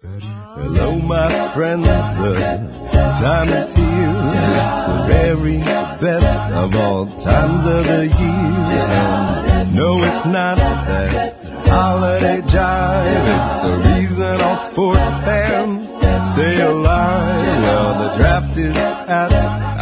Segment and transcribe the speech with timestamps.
[0.00, 2.34] Hello, my friends, the
[3.18, 4.12] time is here.
[4.54, 8.86] It's the very best of all times of the year.
[9.58, 11.34] And no, it's not that
[11.66, 13.26] holiday jive.
[13.34, 15.88] It's the reason all sports fans
[16.32, 17.62] stay alive.
[17.62, 19.32] Well, the draft is at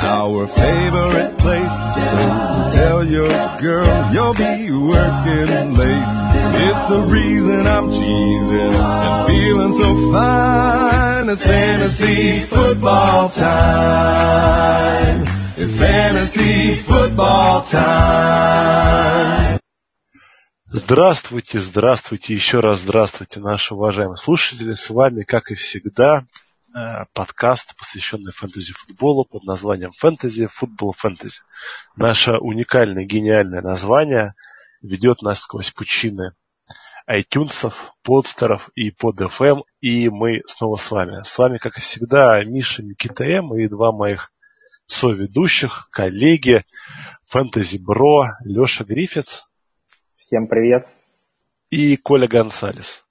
[0.04, 1.76] our favorite place.
[2.10, 3.28] So tell your
[3.58, 6.26] girl you'll be working late.
[6.68, 11.28] It's the reason I'm cheesing and feeling so fine.
[11.28, 15.26] It's fantasy football time.
[15.56, 19.58] It's fantasy football time.
[20.78, 24.74] Здравствуйте, здравствуйте, еще раз здравствуйте, наши уважаемые слушатели.
[24.74, 26.26] С вами, как и всегда,
[27.14, 31.40] подкаст, посвященный фэнтези-футболу под названием «Фэнтези, футбол, фэнтези».
[31.96, 34.34] Наше уникальное, гениальное название
[34.82, 36.34] ведет нас сквозь пучины
[37.10, 41.22] iTunes, подстеров и под FM, и мы снова с вами.
[41.22, 44.30] С вами, как и всегда, Миша Никита и два моих
[44.86, 46.66] соведущих, коллеги,
[47.24, 49.46] фэнтези бро, Леша Грифиц.
[50.26, 50.88] Всем привет.
[51.70, 53.04] И Коля Гонсалес.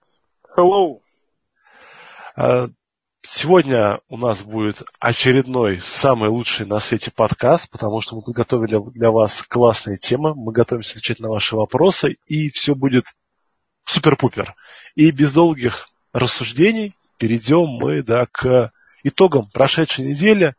[0.58, 1.00] Hello.
[3.22, 9.12] Сегодня у нас будет очередной, самый лучший на свете подкаст, потому что мы подготовили для
[9.12, 13.06] вас классные темы, мы готовимся отвечать на ваши вопросы, и все будет
[13.86, 14.54] супер-пупер.
[14.96, 20.54] И без долгих рассуждений перейдем мы да, к итогам прошедшей недели.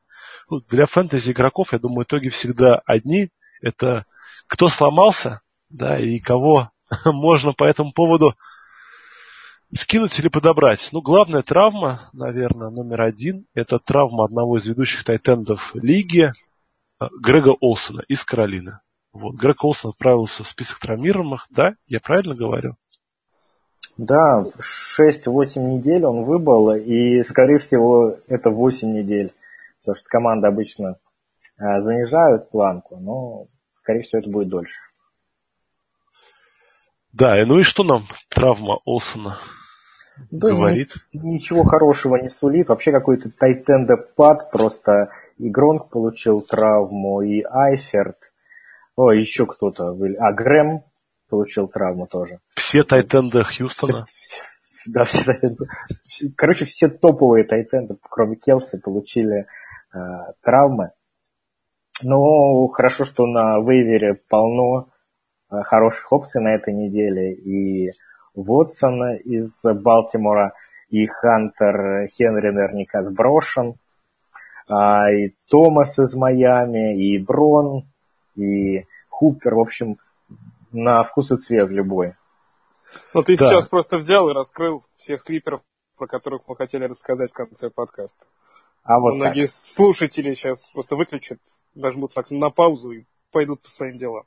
[0.48, 3.28] Ну, для фэнтези игроков, я думаю, итоги всегда одни.
[3.60, 4.06] Это
[4.46, 6.70] кто сломался, да, и кого
[7.04, 8.34] можно по этому поводу
[9.74, 10.88] скинуть или подобрать.
[10.92, 16.32] Ну, главная травма, наверное, номер один, это травма одного из ведущих тайтендов лиги,
[17.00, 18.80] э, Грега Олсона из Каролины.
[19.12, 21.74] Вот, Грег Олсон отправился в список травмированных, да?
[21.86, 22.76] Я правильно говорю?
[23.96, 29.32] Да, 6-8 недель он выбыл, и, скорее всего, это 8 недель.
[29.80, 30.96] Потому что команды обычно
[31.58, 33.46] э, занижают планку, но,
[33.78, 34.80] скорее всего, это будет дольше.
[37.16, 39.38] Да, и ну и что нам травма Олсона
[40.30, 40.92] да, говорит?
[41.14, 42.68] Ничего хорошего не сулит.
[42.68, 48.18] Вообще какой-то тайтендопад, просто и Гронк получил травму, и Айферт.
[48.96, 49.96] О, еще кто-то.
[50.18, 50.82] А, Грэм
[51.30, 52.40] получил травму тоже.
[52.54, 54.04] Все тайтенды Хьюстона?
[54.86, 55.66] Да, все тайтенды.
[56.36, 59.46] Короче, все топовые тайтенды, кроме Келси, получили
[59.94, 59.98] э,
[60.42, 60.90] травмы.
[62.02, 64.90] Ну, хорошо, что на вейвере полно
[65.64, 67.34] хороших опций на этой неделе.
[67.34, 67.92] И
[68.34, 70.52] Вотсон из Балтимора,
[70.90, 73.74] и Хантер Хенри наверняка сброшен,
[74.68, 77.84] а, и Томас из Майами, и Брон,
[78.34, 79.54] и Хупер.
[79.54, 79.96] В общем,
[80.72, 82.14] на вкус и цвет любой.
[83.14, 83.48] Ну, ты да.
[83.48, 85.62] сейчас просто взял и раскрыл всех слиперов,
[85.96, 88.24] про которых мы хотели рассказать в конце подкаста.
[88.82, 89.50] А вот Многие так.
[89.50, 91.38] слушатели сейчас просто выключат,
[91.74, 94.24] нажмут так на паузу и пойдут по своим делам.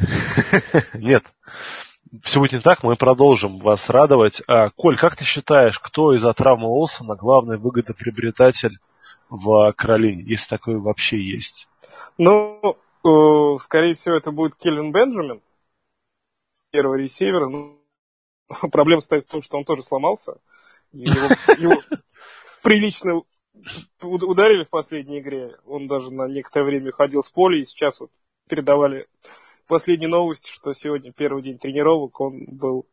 [0.94, 1.24] Нет,
[2.22, 4.42] все будет не так, мы продолжим вас радовать.
[4.46, 8.78] А, Коль, как ты считаешь, кто из-за травмы Олсона главный выгодоприобретатель
[9.28, 11.68] в Каролине, если такой вообще есть?
[12.18, 15.40] Ну, э, скорее всего, это будет Келлен Бенджамин,
[16.70, 17.48] первый ресивер.
[17.48, 17.78] Ну,
[18.72, 20.40] проблема стоит в том, что он тоже сломался.
[20.92, 21.28] Его,
[21.58, 21.82] его
[22.62, 23.22] прилично
[24.02, 25.56] ударили в последней игре.
[25.66, 28.10] Он даже на некоторое время ходил с поля, и сейчас вот
[28.48, 29.06] передавали
[29.70, 32.86] последняя новость, что сегодня первый день тренировок, он был,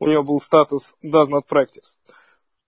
[0.00, 1.96] у него был статус does not practice.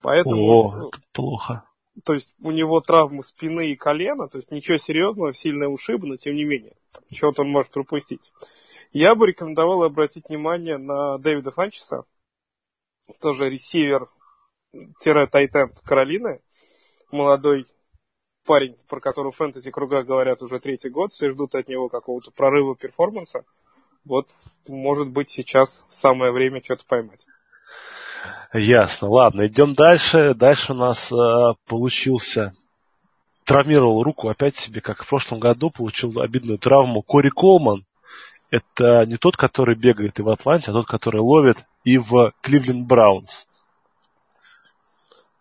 [0.01, 0.87] Поэтому...
[0.87, 1.63] О, плохо.
[2.05, 6.15] То есть у него травмы спины и колена, то есть ничего серьезного, сильная ушибы, но
[6.15, 6.77] тем не менее,
[7.11, 8.31] чего-то он может пропустить.
[8.93, 12.05] Я бы рекомендовал обратить внимание на Дэвида Фанчеса,
[13.19, 16.39] тоже ресивер-тайтенд Каролины,
[17.11, 17.65] молодой
[18.45, 22.31] парень, про которого в фэнтези круга говорят уже третий год, все ждут от него какого-то
[22.31, 23.43] прорыва перформанса.
[24.07, 24.27] Вот,
[24.67, 27.25] может быть, сейчас самое время что-то поймать.
[28.53, 29.09] Ясно.
[29.09, 30.33] Ладно, идем дальше.
[30.33, 32.53] Дальше у нас э, получился
[33.47, 37.01] травмировал руку опять себе, как в прошлом году, получил обидную травму.
[37.01, 37.85] Кори Колман,
[38.51, 42.85] это не тот, который бегает и в Атланте, а тот, который ловит и в Кливленд
[42.85, 43.47] Браунс.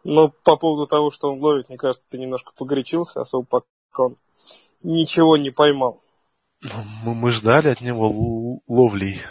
[0.05, 4.17] Но по поводу того, что он ловит, мне кажется, ты немножко погорячился, особо пока он
[4.85, 6.01] ничего не поймал.
[6.67, 9.23] Ну, мы, мы ждали от него ловлей.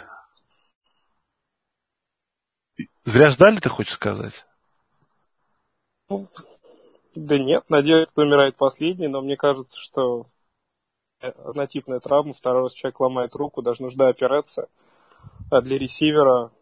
[3.04, 4.46] Зря ждали, ты хочешь сказать?
[6.08, 6.26] Ну,
[7.14, 10.26] да нет, надеюсь, кто умирает последний, но мне кажется, что
[11.20, 14.68] однотипная травма, второй раз человек ломает руку, даже нужна операция.
[15.50, 16.52] А для ресивера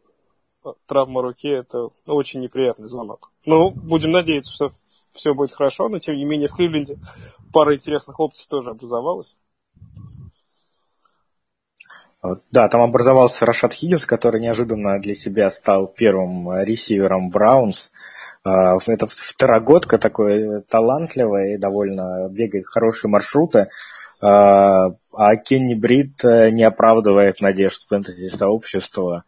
[0.86, 3.30] травма руки– это очень неприятный звонок.
[3.44, 4.72] Ну, будем надеяться, что
[5.12, 6.98] все будет хорошо, но тем не менее в Кливленде
[7.52, 9.36] пара интересных опций тоже образовалась.
[12.50, 17.90] Да, там образовался Рашад Хиггинс, который неожиданно для себя стал первым ресивером Браунс.
[18.44, 23.68] А, это второгодка такой талантливый, довольно бегает хорошие маршруты.
[24.22, 29.24] А, а Кенни Брит э, не оправдывает надежд фэнтези-сообщества.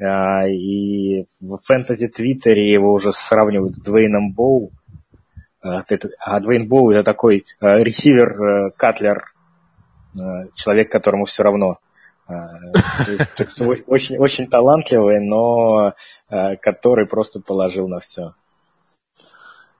[0.00, 4.72] А, и в фэнтези-твиттере его уже сравнивают с Двейном Боу.
[5.60, 8.70] А Двейн Боу это такой э, ресивер, э,
[10.56, 11.78] человек, которому все равно–
[13.86, 15.94] очень, очень талантливый, но
[16.28, 18.34] который просто положил на все.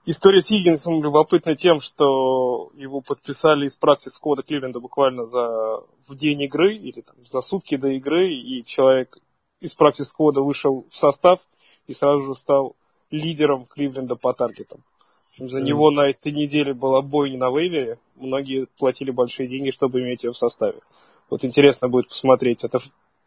[0.05, 6.15] История с Хиггинсом любопытна тем, что его подписали из практис кода Кливленда буквально за в
[6.15, 9.17] день игры или там, за сутки до игры, и человек
[9.61, 11.39] из практис кода вышел в состав
[11.87, 12.75] и сразу же стал
[13.11, 14.83] лидером Кливленда по таргетам.
[15.29, 15.63] В общем, за mm.
[15.63, 17.97] него на этой неделе была бойня на вейвере.
[18.17, 20.81] Многие платили большие деньги, чтобы иметь его в составе.
[21.29, 22.79] Вот интересно будет посмотреть, это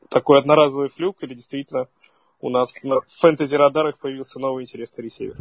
[0.08, 1.88] такой одноразовый флюк или действительно
[2.40, 5.36] у нас на фэнтези-радарах появился новый интересный ресивер.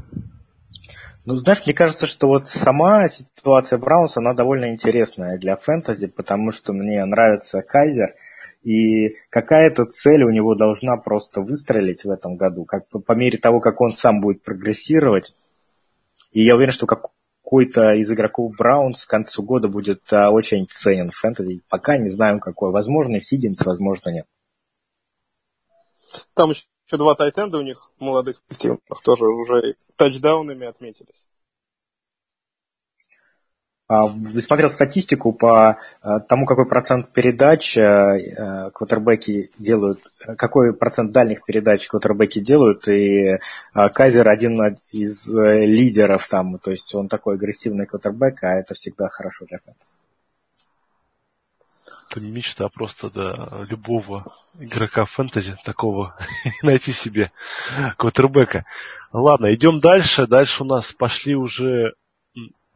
[1.25, 6.51] Ну, знаешь, мне кажется, что вот сама ситуация Браунс, она довольно интересная для фэнтези, потому
[6.51, 8.15] что мне нравится Кайзер,
[8.63, 13.59] и какая-то цель у него должна просто выстрелить в этом году, как по мере того,
[13.59, 15.35] как он сам будет прогрессировать.
[16.31, 16.87] И я уверен, что
[17.45, 21.61] какой-то из игроков Браунс к концу года будет а, очень ценен в фэнтези.
[21.69, 22.71] Пока не знаем какой.
[22.71, 24.25] Возможно, Сидинс, возможно, нет.
[26.33, 31.25] Там еще еще два тайтенда у них молодых активных тоже уже тачдаунами отметились.
[33.87, 34.07] А,
[34.41, 39.99] смотрел статистику по а, тому, какой процент передач а, квотербеки делают,
[40.37, 43.37] какой процент дальних передач квотербеки делают, и
[43.73, 44.59] Казер один
[44.91, 49.59] из э, лидеров там, то есть он такой агрессивный квотербек, а это всегда хорошо для
[49.59, 49.91] фэнтези
[52.15, 54.25] это мечта, просто да, любого
[54.57, 56.15] игрока фэнтези такого
[56.63, 57.31] найти себе
[57.97, 58.65] квотербека.
[59.11, 60.25] Ладно, идем дальше.
[60.25, 61.93] Дальше у нас пошли уже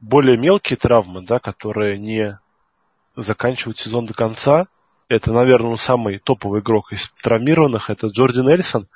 [0.02, 2.40] более мелкие травмы, да, которые не
[3.16, 4.68] заканчивают сезон до конца.
[5.08, 7.90] Это, наверное, самый топовый игрок из травмированных.
[7.90, 8.88] Это Джорди Нельсон,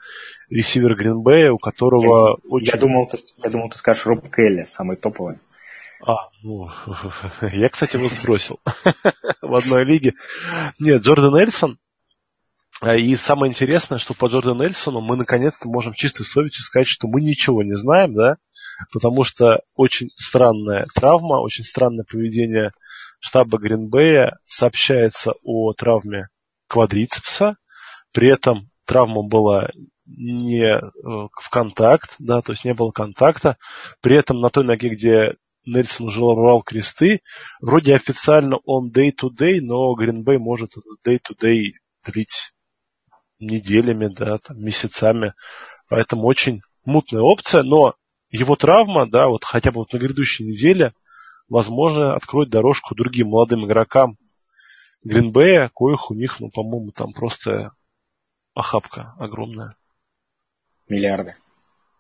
[0.50, 2.68] ресивер Гринбея, у которого я, очень...
[2.68, 5.40] Я думал, ты, я думал, ты скажешь Роб Келли, самый топовый.
[6.06, 6.70] А, ну,
[7.52, 8.60] я, кстати, его сбросил
[9.42, 10.14] в одной лиге.
[10.78, 11.80] Нет, Джордан Эльсон.
[12.82, 17.08] А, и самое интересное, что по Джордану Эльсону мы наконец-то можем чистой совестью сказать, что
[17.08, 18.36] мы ничего не знаем, да,
[18.92, 22.72] потому что очень странная травма, очень странное поведение
[23.20, 26.28] штаба Гринбея сообщается о травме
[26.68, 27.58] квадрицепса,
[28.12, 29.70] при этом травма была
[30.06, 33.58] не э, в контакт, да, то есть не было контакта.
[34.02, 37.22] При этом на той ноге, где Нельсон уже рвал кресты.
[37.62, 41.74] Вроде официально он day-to-day, но Гринбей может этот day-to-day
[42.06, 42.52] длить
[43.40, 45.34] неделями, да, там, месяцами.
[45.90, 47.96] Поэтому очень мутная опция, но
[48.40, 50.94] его травма, да, вот хотя бы вот на грядущей неделе,
[51.50, 54.18] возможно, откроет дорожку другим молодым игрокам
[55.04, 57.72] Гринбея, коих у них, ну, по-моему, там просто
[58.54, 59.76] охапка огромная.
[60.88, 61.36] Миллиарды.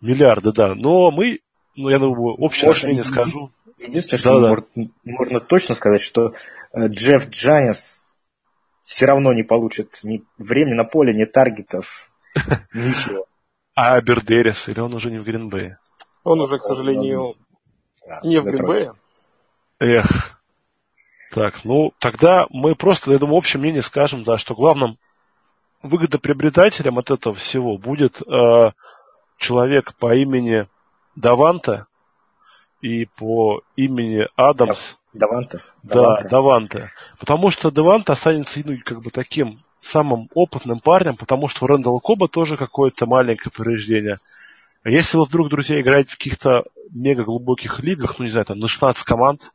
[0.01, 0.73] Миллиарды, да.
[0.75, 1.39] Но мы
[1.75, 3.51] ну, я думаю, общее Может, мнение скажу.
[3.79, 4.67] Единственное, что да, может,
[5.03, 6.33] можно точно сказать, что
[6.71, 8.03] э, Джефф Джайнс
[8.83, 12.11] все равно не получит ни времени на поле, ни таргетов,
[12.73, 13.25] ничего.
[13.75, 15.79] Аббредерис, или он уже не в Гринбее?
[16.23, 17.35] Он уже, к сожалению,
[18.23, 18.93] не в Гринбее.
[19.79, 20.39] Эх.
[21.31, 24.97] Так, ну, тогда мы просто, я думаю, общее мнение скажем, да, что главным
[25.81, 28.71] выгодоприобретателем от этого всего будет э,
[29.37, 30.67] человек по имени
[31.15, 31.87] Даванта
[32.81, 34.95] и по имени Адамс.
[35.13, 35.61] Даванта.
[35.83, 36.91] Да, Даванта.
[37.19, 41.99] Потому что Даванта останется ну, как бы таким самым опытным парнем, потому что у Рэндала
[41.99, 44.17] Коба тоже какое-то маленькое повреждение.
[44.83, 48.59] А если вы вдруг, друзья, играете в каких-то мега глубоких лигах, ну не знаю, там
[48.59, 49.51] на 16 команд,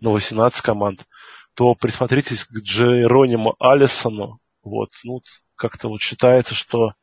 [0.00, 1.06] на 18 команд,
[1.54, 4.40] то присмотритесь к Джерониму Алисону.
[4.62, 5.20] Вот, ну,
[5.54, 6.94] как-то вот считается, что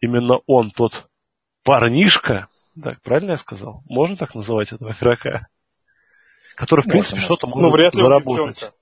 [0.00, 1.08] именно он тот
[1.62, 2.48] парнишка,
[2.82, 3.82] так, правильно я сказал?
[3.86, 5.48] Можно так называть этого игрока?
[6.56, 8.72] Который, в принципе, что-то может ну, вряд ли заработать.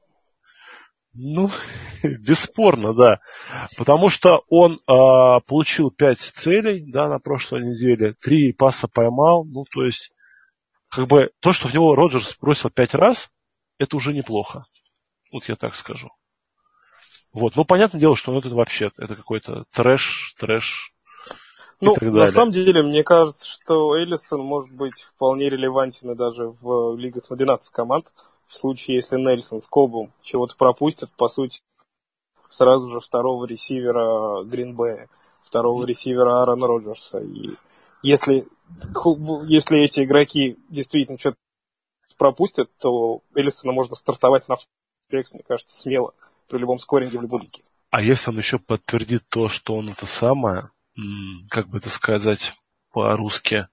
[1.14, 1.50] Ну,
[2.02, 3.20] бесспорно, да.
[3.76, 9.64] Потому что он а, получил пять целей, да, на прошлой неделе, три паса поймал, ну,
[9.64, 10.12] то есть,
[10.88, 13.30] как бы, то, что в него Роджерс бросил пять раз,
[13.78, 14.66] это уже неплохо.
[15.32, 16.10] Вот я так скажу.
[17.32, 20.94] Вот, ну, понятное дело, что ну, это вообще, это какой-то трэш, трэш
[21.80, 21.96] ну.
[22.00, 27.28] На самом деле, мне кажется, что Эллисон может быть вполне релевантен и даже в лигах
[27.28, 28.06] на 12 команд.
[28.48, 31.60] В случае, если Нельсон с Кобом чего-то пропустят, по сути,
[32.48, 35.08] сразу же второго ресивера Гринбея,
[35.42, 37.18] второго ресивера Аарона Роджерса.
[37.18, 37.56] И
[38.02, 38.46] если,
[39.48, 41.36] если эти игроки действительно что-то
[42.16, 44.56] пропустят, то Эллисона можно стартовать на
[45.08, 46.14] флекс, мне кажется, смело
[46.48, 47.62] при любом скоринге в любой лиге.
[47.90, 50.70] А если он еще подтвердит то, что он это самое,
[51.50, 52.54] как бы это сказать
[52.94, 53.66] по-русски,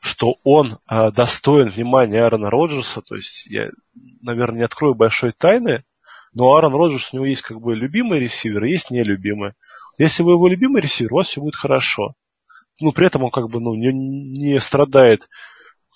[0.00, 3.70] что он э, достоин внимания Аарона Роджерса, то есть я,
[4.20, 5.84] наверное, не открою большой тайны,
[6.34, 9.52] но Аарон Роджерс, у него есть как бы любимый ресивер, есть нелюбимый.
[9.96, 12.14] Если вы его любимый ресивер, у вас все будет хорошо.
[12.80, 15.28] Ну, при этом он как бы ну, не, не страдает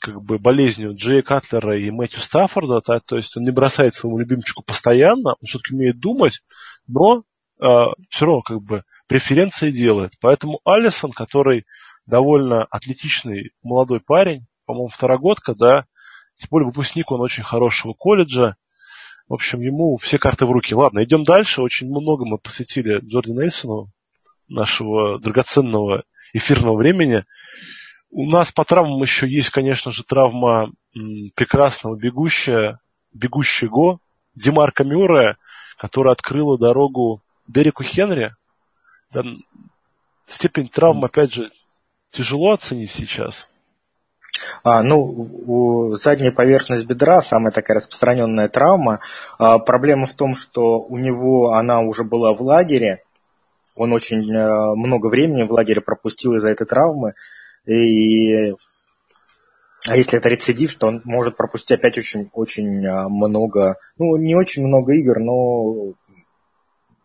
[0.00, 4.18] как бы болезнью Джея Катлера и Мэтью Стаффорда, да, то есть он не бросает своему
[4.18, 6.40] любимчику постоянно, он все-таки умеет думать,
[6.86, 7.24] но
[7.60, 7.64] э,
[8.08, 10.12] все равно как бы преференции делает.
[10.20, 11.64] Поэтому Алисон, который
[12.08, 15.84] довольно атлетичный молодой парень, по-моему, второгодка, да,
[16.38, 18.56] тем более выпускник он очень хорошего колледжа,
[19.28, 20.74] в общем, ему все карты в руки.
[20.74, 21.60] Ладно, идем дальше.
[21.60, 23.88] Очень много мы посвятили Джорди Нельсону,
[24.48, 27.24] нашего драгоценного эфирного времени.
[28.10, 30.72] У нас по травмам еще есть, конечно же, травма
[31.34, 32.80] прекрасного бегущего,
[33.12, 33.98] бегущего
[34.34, 35.36] Димарка Мюррея,
[35.76, 38.34] которая открыла дорогу Дереку Хенри.
[39.12, 39.24] Да,
[40.26, 41.50] степень травм, опять же,
[42.10, 43.48] тяжело оценить сейчас.
[44.62, 49.00] А, ну, задняя поверхность бедра, самая такая распространенная травма.
[49.38, 53.02] А, проблема в том, что у него она уже была в лагере.
[53.74, 57.14] Он очень а, много времени в лагере пропустил из-за этой травмы.
[57.66, 58.52] И
[59.86, 64.34] а если это рецидив, то он может пропустить опять очень, очень а, много, ну, не
[64.34, 65.94] очень много игр, но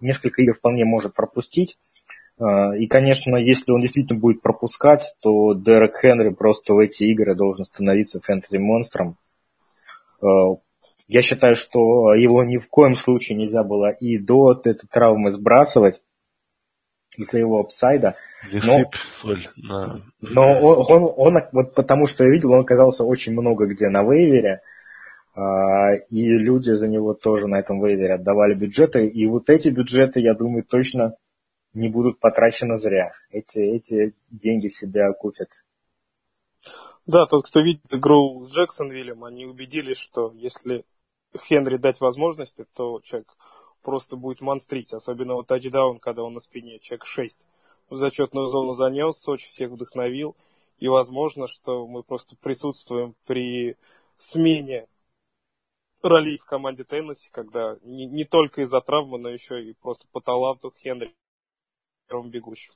[0.01, 1.77] несколько игр вполне может пропустить.
[2.39, 7.35] А, и, конечно, если он действительно будет пропускать, то Дерек Хенри просто в эти игры
[7.35, 9.17] должен становиться фэнтези-монстром.
[10.21, 10.55] А,
[11.07, 16.01] я считаю, что его ни в коем случае нельзя было и до этой травмы сбрасывать
[17.17, 18.15] из-за его апсайда.
[18.51, 18.89] Не но,
[19.21, 20.01] соль на...
[20.21, 24.03] Но он, он, он, вот потому что я видел, он оказался очень много где на
[24.03, 24.61] вейвере,
[25.35, 30.19] а, и люди за него тоже на этом вейвере отдавали бюджеты, и вот эти бюджеты,
[30.19, 31.15] я думаю, точно
[31.73, 33.13] не будут потрачены зря.
[33.29, 35.49] Эти, эти деньги себя купят.
[37.05, 40.85] Да, тот, кто видит игру с Джексонвиллем, они убедились, что если
[41.37, 43.35] Хенри дать возможности, то человек
[43.81, 44.93] просто будет монстрить.
[44.93, 47.37] Особенно вот тачдаун, когда он на спине, человек 6
[47.89, 50.37] в зачетную зону занес, очень всех вдохновил.
[50.77, 53.75] И возможно, что мы просто присутствуем при
[54.17, 54.87] смене
[56.01, 60.21] ролей в команде Теннесси, когда не, не только из-за травмы, но еще и просто по
[60.21, 61.13] таланту Хенри
[62.13, 62.73] первым бегущим.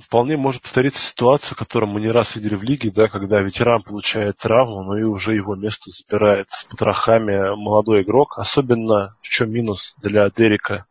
[0.00, 4.36] Вполне может повториться ситуация, которую мы не раз видели в лиге, да, когда ветеран получает
[4.36, 8.38] травму, но и уже его место забирает с потрохами молодой игрок.
[8.38, 10.86] Особенно в чем минус для Дерека,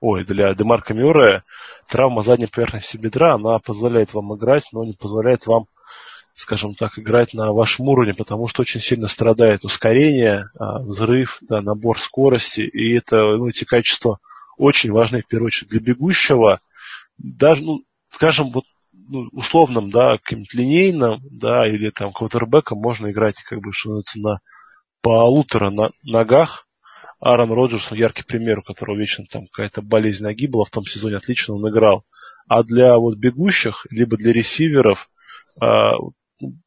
[0.00, 1.42] ой, для Демарка Мюррея,
[1.88, 5.66] травма задней поверхности бедра, она позволяет вам играть, но не позволяет вам
[6.36, 11.60] скажем так, играть на вашем уровне, потому что очень сильно страдает ускорение, а, взрыв, да,
[11.60, 14.18] набор скорости, и это, ну, эти качества
[14.56, 16.60] очень важны, в первую очередь, для бегущего,
[17.18, 23.42] даже, ну, скажем, вот ну, условным, да, каким-то линейным, да, или там квотербеком можно играть,
[23.42, 24.38] как бы, что называется, на
[25.02, 26.66] полутора на, ногах.
[27.20, 30.84] Аарон Роджерс, ну, яркий пример, у которого вечно там какая-то болезнь ноги была, в том
[30.84, 32.04] сезоне отлично он играл.
[32.48, 35.08] А для вот бегущих, либо для ресиверов,
[35.62, 35.64] э,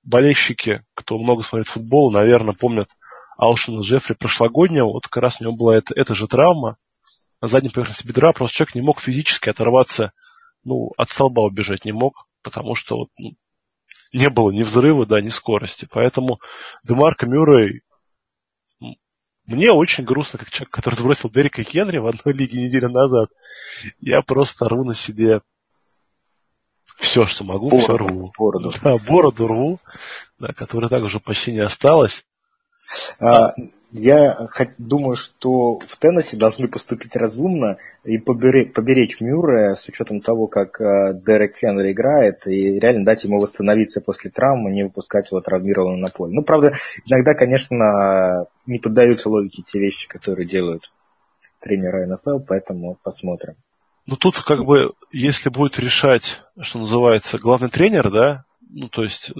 [0.04, 2.90] болельщики, кто много смотрит футбол, наверное, помнят
[3.38, 6.78] Алшина Джеффри прошлогоднего, вот как раз у него была эта, эта же травма,
[7.42, 10.12] задней поверхности бедра, просто человек не мог физически оторваться,
[10.64, 13.36] ну, от столба убежать не мог, потому что вот, ну,
[14.14, 15.88] не было ни взрыва, да, ни скорости.
[15.92, 16.40] Поэтому
[16.84, 17.82] Демарко Мюррей
[19.46, 23.30] мне очень грустно, как человек, который сбросил Дерека Хенри в одной лиге неделю назад.
[24.00, 25.42] Я просто рву на себе
[26.98, 28.34] все, что могу, бороду, все рву.
[28.38, 28.74] Бороду.
[28.84, 29.80] Да, бороду рву,
[30.38, 32.26] да, которой так уже почти не осталось.
[33.20, 33.54] А,
[33.92, 40.48] я думаю, что в Теннессе должны поступить разумно и поберечь, поберечь Мюррея с учетом того,
[40.48, 45.42] как э, Дерек Хенри играет, и реально дать ему восстановиться после травмы, не выпускать его
[45.42, 46.34] травмированным на поле.
[46.34, 46.74] Ну, правда,
[47.06, 50.84] иногда, конечно, не поддаются логике те вещи, которые делают
[51.60, 53.56] тренеры НФЛ, поэтому посмотрим.
[54.06, 59.32] Ну, тут как бы, если будет решать, что называется, главный тренер, да, ну, то есть
[59.32, 59.34] э,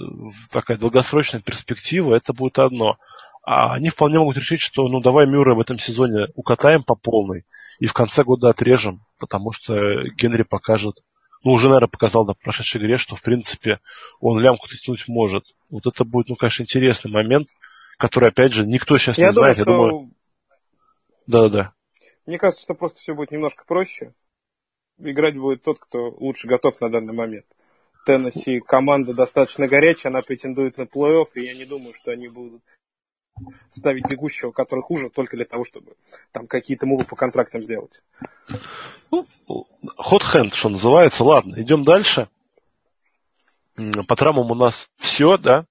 [0.50, 2.96] такая долгосрочная перспектива, это будет одно–
[3.50, 7.46] а они вполне могут решить, что ну давай Мюррея в этом сезоне укатаем по полной
[7.78, 9.74] и в конце года отрежем, потому что
[10.16, 11.02] Генри покажет
[11.44, 13.80] ну, уже, наверное, показал на прошедшей игре, что, в принципе,
[14.20, 15.44] он лямку тянуть может.
[15.70, 17.48] Вот это будет, ну, конечно, интересный момент,
[17.96, 19.56] который, опять же, никто сейчас Я не думаю, знает.
[19.56, 19.70] что...
[19.70, 20.10] Я думаю...
[21.28, 21.72] Да-да-да.
[22.26, 24.14] Мне кажется, что просто все будет немножко проще.
[24.98, 27.46] Играть будет тот, кто лучше готов на данный момент.
[28.08, 32.62] Теннесси команда достаточно горячая, она претендует на плей-офф, и я не думаю, что они будут
[33.68, 35.94] ставить бегущего, который хуже, только для того, чтобы
[36.32, 38.02] там какие-то мувы по контрактам сделать.
[39.10, 39.26] Ну,
[39.98, 41.22] hot hand, что называется.
[41.22, 42.30] Ладно, идем дальше.
[43.76, 45.66] По травмам у нас все, да?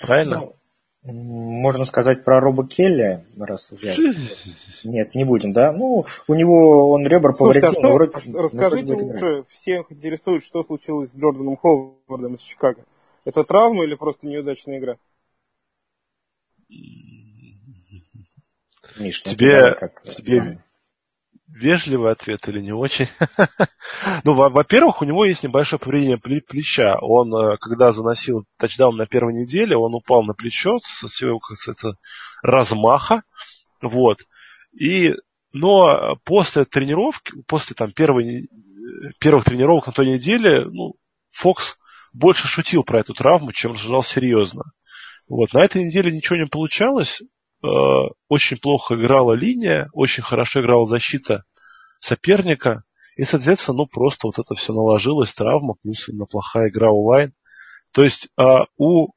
[0.00, 0.38] Правильно?
[0.38, 0.56] Ну,
[1.04, 3.94] можно сказать про Роба Келли, раз уже.
[4.84, 5.72] Нет, не будем, да?
[5.72, 7.80] Ну, у него он ребра Слушайте, повредил.
[7.80, 12.84] а что, вроде, расскажите лучше, всех интересует, что случилось с Джорданом Ховардом из Чикаго.
[13.24, 14.96] Это травма или просто неудачная игра?
[18.98, 20.02] Миш, ну, тебе, как...
[20.02, 20.62] тебе
[21.54, 23.08] вежливый ответ или не очень?
[24.24, 26.96] ну, во-первых, у него есть небольшое повреждение плеча.
[27.00, 31.56] Он, э, когда заносил тачдаун на первой неделе, он упал на плечо со своего, как
[31.56, 31.96] сказать,
[32.42, 33.22] размаха.
[33.80, 34.18] Вот.
[34.72, 35.14] И,
[35.52, 38.48] но после тренировки, после там первой,
[39.18, 40.94] первых тренировок на той неделе, ну,
[41.32, 41.76] Фокс
[42.12, 44.64] больше шутил про эту травму, чем рассуждал серьезно.
[45.28, 45.52] Вот.
[45.52, 47.22] На этой неделе ничего не получалось.
[47.62, 47.68] Э,
[48.28, 51.44] очень плохо играла линия, очень хорошо играла защита
[52.00, 52.82] соперника.
[53.16, 57.32] И, соответственно, ну просто вот это все наложилось, травма, плюс именно плохая игра онлайн.
[57.92, 58.44] То есть э,
[58.78, 59.10] у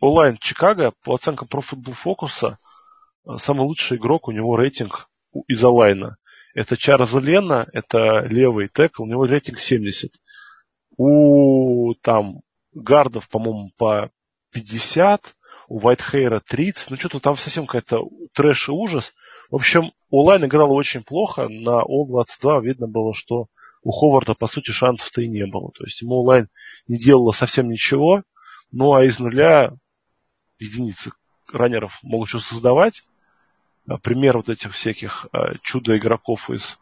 [0.00, 2.54] онлайн Чикаго, по оценкам Football Focus,
[3.26, 5.08] э, самый лучший игрок, у него рейтинг
[5.46, 6.16] из онлайна.
[6.54, 10.12] Это Чарльз Лена, это левый текл, у него рейтинг 70.
[10.96, 12.42] У там
[12.72, 14.10] гардов, по-моему, по
[14.52, 15.34] 50,
[15.74, 19.12] у Вайтхейра 30, ну что-то там совсем какая-то трэш и ужас.
[19.50, 23.46] В общем, онлайн играла очень плохо, на All-22 видно было, что
[23.82, 25.72] у Ховарда, по сути, шансов-то и не было.
[25.72, 26.46] То есть ему онлайн
[26.86, 28.22] не делала совсем ничего,
[28.70, 29.72] ну а из нуля
[30.60, 31.10] единицы
[31.52, 33.02] раннеров могут что создавать.
[34.04, 36.78] Пример вот этих всяких а, чудо-игроков из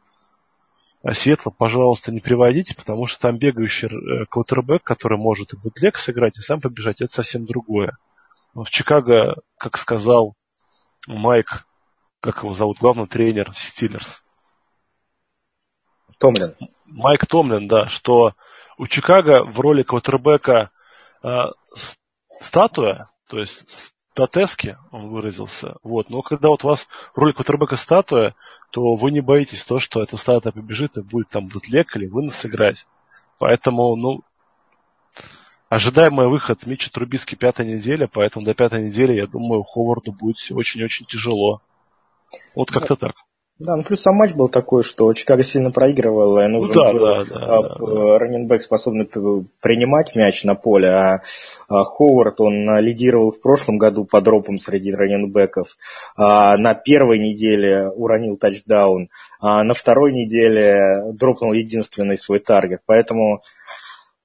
[1.03, 5.97] а Сиэтла, пожалуйста, не приводите, потому что там бегающий э, квотербек, который может и бутлег
[5.97, 7.97] сыграть, и сам побежать, это совсем другое.
[8.55, 10.35] В Чикаго, как сказал
[11.07, 11.67] Майк,
[12.21, 14.23] как его зовут, главный тренер Стиллерс.
[16.19, 16.55] Томлин.
[16.85, 18.35] Майк Томлин, да, что
[18.77, 20.71] у Чикаго в роли квотербека
[21.23, 21.39] э,
[22.41, 23.65] статуя, то есть
[24.11, 28.35] статески, он выразился, вот, но когда вот у вас в роли квотербека статуя,
[28.71, 32.45] то вы не боитесь то, что эта статуя побежит и будет там бутлег или вынос
[32.45, 32.87] играть.
[33.39, 34.21] Поэтому, ну,
[35.73, 41.07] ожидаемый выход Митча Трубиски пятая неделя, поэтому до пятой недели, я думаю, Ховарду будет очень-очень
[41.07, 41.63] тяжело.
[42.55, 43.15] Вот как-то так.
[43.59, 46.93] Да, ну плюс сам матч был такой, что Чикаго сильно проигрывал, и нужен ну, да,
[46.93, 51.23] был да, да, а, да, раненбэк, способный принимать мяч на поле, а,
[51.69, 55.77] а Ховард, он лидировал в прошлом году по дропам среди раненбеков,
[56.17, 59.09] а, на первой неделе уронил тачдаун,
[59.41, 63.43] а на второй неделе дропнул единственный свой таргет, поэтому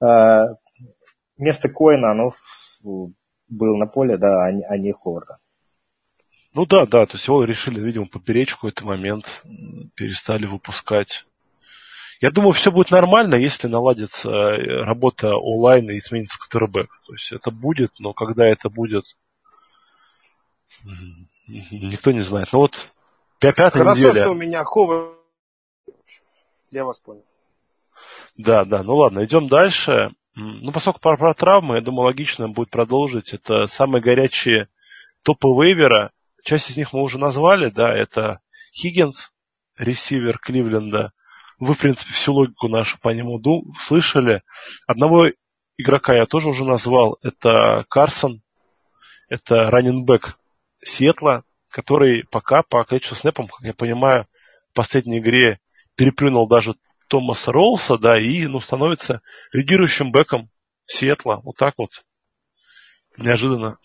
[0.00, 0.54] а,
[1.38, 2.32] место Коина, оно
[2.82, 5.38] был на поле, да, а не, а не Ховарда.
[6.54, 9.44] Ну да, да, то есть его решили, видимо, поберечь в какой-то момент,
[9.94, 11.26] перестали выпускать.
[12.20, 16.90] Я думаю, все будет нормально, если наладится э, работа онлайн и изменится квотербек.
[17.06, 19.04] То есть это будет, но когда это будет,
[21.46, 22.48] никто не знает.
[22.52, 22.92] Ну вот
[23.38, 24.22] пятая Хорошо, неделя.
[24.22, 25.16] что у меня Ховард.
[26.72, 27.24] Я вас понял.
[28.36, 30.10] Да, да, ну ладно, идем дальше.
[30.40, 33.34] Ну, поскольку про, про травмы, я думаю, логично будет продолжить.
[33.34, 34.68] Это самые горячие
[35.24, 36.12] топы вейвера.
[36.44, 38.38] Часть из них мы уже назвали, да, это
[38.72, 39.32] Хиггинс,
[39.76, 41.12] ресивер Кливленда.
[41.58, 43.40] Вы, в принципе, всю логику нашу по нему
[43.80, 44.44] слышали.
[44.86, 45.26] Одного
[45.76, 47.18] игрока я тоже уже назвал.
[47.20, 48.40] Это Карсон.
[49.28, 50.38] Это раненбэк
[50.84, 54.28] Сетла, который пока по количеству снэпам, как я понимаю,
[54.70, 55.58] в последней игре
[55.96, 56.76] переплюнул даже
[57.08, 59.20] Томаса Роуса, да, и ну, становится
[59.52, 60.50] лидирующим бэком
[60.86, 61.40] Сетла.
[61.42, 61.90] Вот так вот.
[63.16, 63.78] Неожиданно.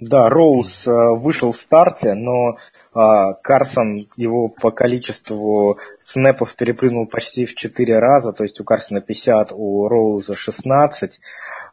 [0.00, 2.56] Да, Роуз э, вышел в старте, но
[2.94, 9.02] э, Карсон его по количеству снэпов перепрыгнул почти в 4 раза, то есть у Карсона
[9.02, 11.20] 50, у Роуза 16.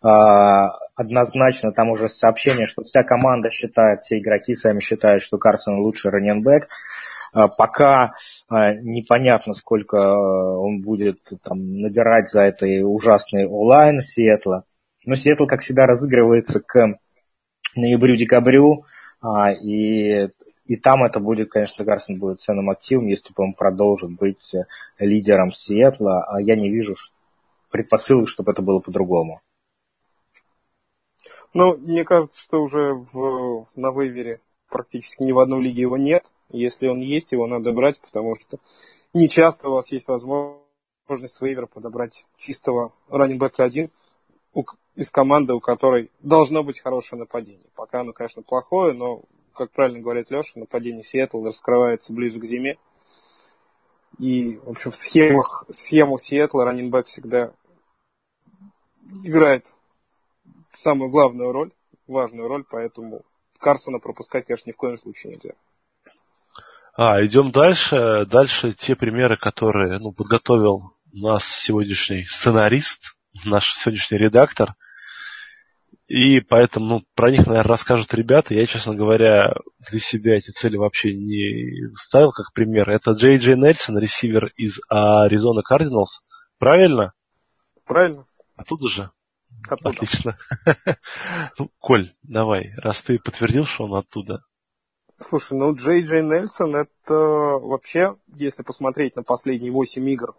[0.04, 0.08] Э,
[0.96, 6.12] однозначно там уже сообщение, что вся команда считает, все игроки сами считают, что Карсон лучший
[6.12, 6.68] раненбэк.
[7.58, 8.14] Пока
[8.50, 14.64] непонятно, сколько он будет там, набирать за этой ужасный онлайн Сиэтла.
[15.06, 17.00] Но Сиэтл, как всегда, разыгрывается к
[17.76, 18.86] ноябрю-декабрю,
[19.22, 20.30] а, и
[20.68, 24.54] и там это будет, конечно, Гарсон будет ценным активом, если бы он продолжит быть
[25.00, 26.96] лидером Сиэтла, а я не вижу
[27.72, 29.42] предпосылок, чтобы это было по-другому.
[31.54, 36.26] Ну, мне кажется, что уже в, на вейвере практически ни в одной лиге его нет.
[36.50, 38.60] Если он есть, его надо брать, потому что
[39.14, 43.90] не часто у вас есть возможность с вейвера подобрать чистого раннинбека один
[44.96, 47.70] из команды, у которой должно быть хорошее нападение.
[47.76, 52.78] Пока оно, конечно, плохое, но, как правильно говорит Леша, нападение Сиэтл раскрывается ближе к зиме.
[54.18, 57.54] И, в общем, в схемах, в схемах Сиэтла раннинбэк всегда
[59.24, 59.74] играет
[60.76, 61.72] самую главную роль,
[62.08, 63.24] важную роль, поэтому
[63.60, 65.54] Карсона пропускать, конечно, ни в коем случае нельзя.
[66.98, 68.26] А, идем дальше.
[68.26, 74.74] Дальше те примеры, которые ну, подготовил нас сегодняшний сценарист, наш сегодняшний редактор.
[76.08, 78.56] И поэтому ну, про них, наверное, расскажут ребята.
[78.56, 79.54] Я, честно говоря,
[79.92, 82.90] для себя эти цели вообще не ставил как пример.
[82.90, 86.22] Это Джей Джей Нельсон, ресивер из Аризона Кардиналс.
[86.58, 87.14] Правильно?
[87.86, 88.26] Правильно.
[88.56, 89.12] Оттуда же?
[89.70, 89.90] Оттуда.
[89.92, 90.38] Отлично.
[91.60, 94.42] ну, Коль, давай, раз ты подтвердил, что он оттуда.
[95.20, 100.36] Слушай, ну Джей Джей Нельсон это вообще, если посмотреть на последние 8 игр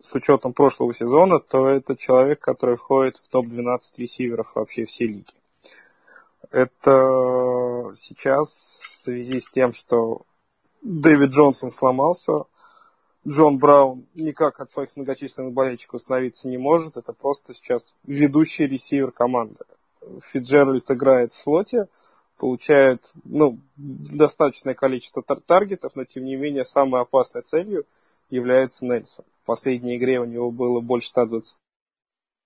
[0.00, 5.34] с учетом прошлого сезона, то это человек, который входит в топ-12 ресиверов вообще всей лиги.
[6.52, 10.22] Это сейчас в связи с тем, что
[10.80, 12.44] Дэвид Джонсон сломался,
[13.26, 16.96] Джон Браун никак от своих многочисленных болельщиков остановиться не может.
[16.96, 19.64] Это просто сейчас ведущий ресивер команды.
[20.32, 21.88] Фиджеральд играет в слоте,
[22.40, 27.84] получает ну, достаточное количество тар- таргетов, но тем не менее самой опасной целью
[28.30, 29.24] является Нельсон.
[29.42, 31.56] В последней игре у него было больше 120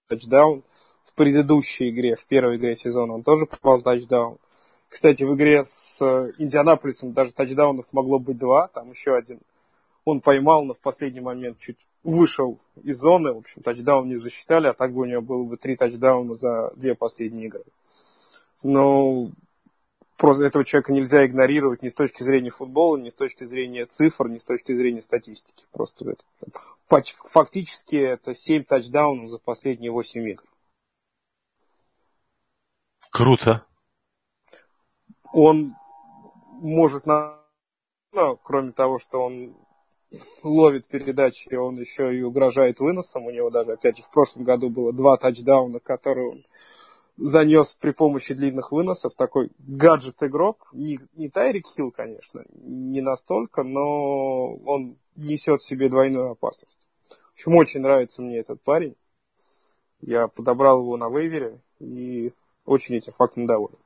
[0.09, 0.63] тачдаун.
[1.05, 4.39] В предыдущей игре, в первой игре сезона он тоже попал в тачдаун.
[4.89, 6.01] Кстати, в игре с
[6.39, 9.39] Индианаполисом даже тачдаунов могло быть два, там еще один–
[10.05, 13.33] он поймал, но в последний момент чуть вышел из зоны.
[13.33, 16.73] В общем, тачдаун не засчитали, а так бы у него было бы три тачдауна за
[16.77, 17.65] две последние игры.
[18.63, 19.31] Но
[20.17, 24.29] просто этого человека нельзя игнорировать ни с точки зрения футбола, ни с точки зрения цифр,
[24.29, 25.67] ни с точки зрения статистики.
[25.73, 30.45] Просто это, фактически это 7 тачдаунов за последние 8 игр.
[33.11, 33.65] Круто.
[35.33, 35.75] Он
[36.61, 37.45] может на
[38.15, 39.57] ну, кроме того, что он
[40.45, 43.27] ловит передачи, он еще и угрожает выносом.
[43.27, 46.45] У него даже, опять же, в прошлом году было два тачдауна, которые он
[47.17, 49.15] занес при помощи длинных выносов.
[49.15, 50.69] Такой гаджет-игрок.
[50.73, 56.79] Не, не Тайрик Хилл, конечно, не настолько, но он несет в себе двойную опасность.
[57.09, 58.97] В общем, очень нравится мне этот парень.
[60.01, 62.33] Я подобрал его на вейвере и
[62.65, 63.79] очень этим фактом доволен.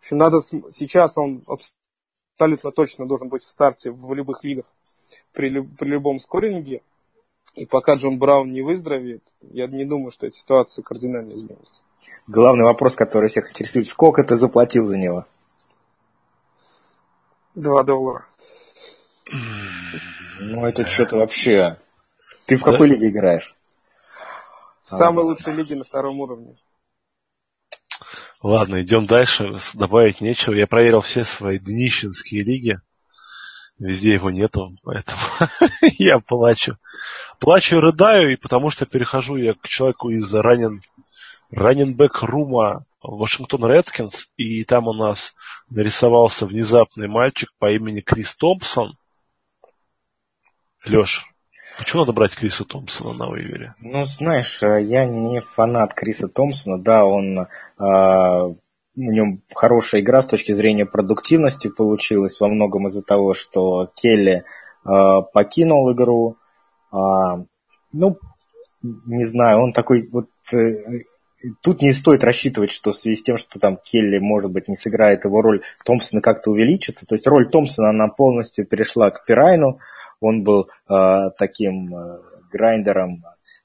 [0.00, 4.66] В общем, надо сейчас он абсолютно точно должен быть в старте в любых лигах
[5.32, 6.82] при, при любом скоринге.
[7.54, 11.82] И пока Джон Браун не выздоровеет, я не думаю, что эта ситуация кардинально изменится.
[12.26, 15.26] Главный вопрос, который всех интересует, сколько ты заплатил за него?
[17.54, 18.26] Два доллара.
[20.40, 21.78] Ну, это что-то вообще...
[22.46, 22.94] Ты в какой да?
[22.94, 23.54] лиге играешь?
[24.84, 26.56] В самой лучшей лиге на втором уровне.
[28.42, 29.56] Ладно, идем дальше.
[29.72, 30.52] Добавить нечего.
[30.54, 32.78] Я проверил все свои днищенские лиги.
[33.78, 35.20] Везде его нету, поэтому
[35.98, 36.76] я плачу.
[37.40, 40.80] Плачу и рыдаю, и потому что перехожу я к человеку из ранен,
[41.54, 45.34] раненбэк рума Вашингтон Редскинс, и там у нас
[45.68, 48.92] нарисовался внезапный мальчик по имени Крис Томпсон.
[50.86, 51.26] Леш,
[51.78, 53.74] почему надо брать Криса Томпсона на вейвере?
[53.80, 57.46] Ну, знаешь, я не фанат Криса Томпсона, да, он
[57.78, 58.54] а,
[58.96, 64.44] у него хорошая игра с точки зрения продуктивности получилась во многом из-за того, что Келли
[64.84, 66.36] э, покинул игру.
[66.92, 66.96] Э,
[67.92, 68.18] ну,
[68.82, 70.28] не знаю, он такой вот...
[70.52, 71.00] Э,
[71.60, 74.76] тут не стоит рассчитывать, что в связи с тем, что там Келли, может быть, не
[74.76, 77.06] сыграет его роль, Томпсона как-то увеличится.
[77.06, 79.78] То есть роль Томпсона, она полностью перешла к Пирайну.
[80.20, 82.18] Он был э, таким э,
[82.50, 83.24] грайндером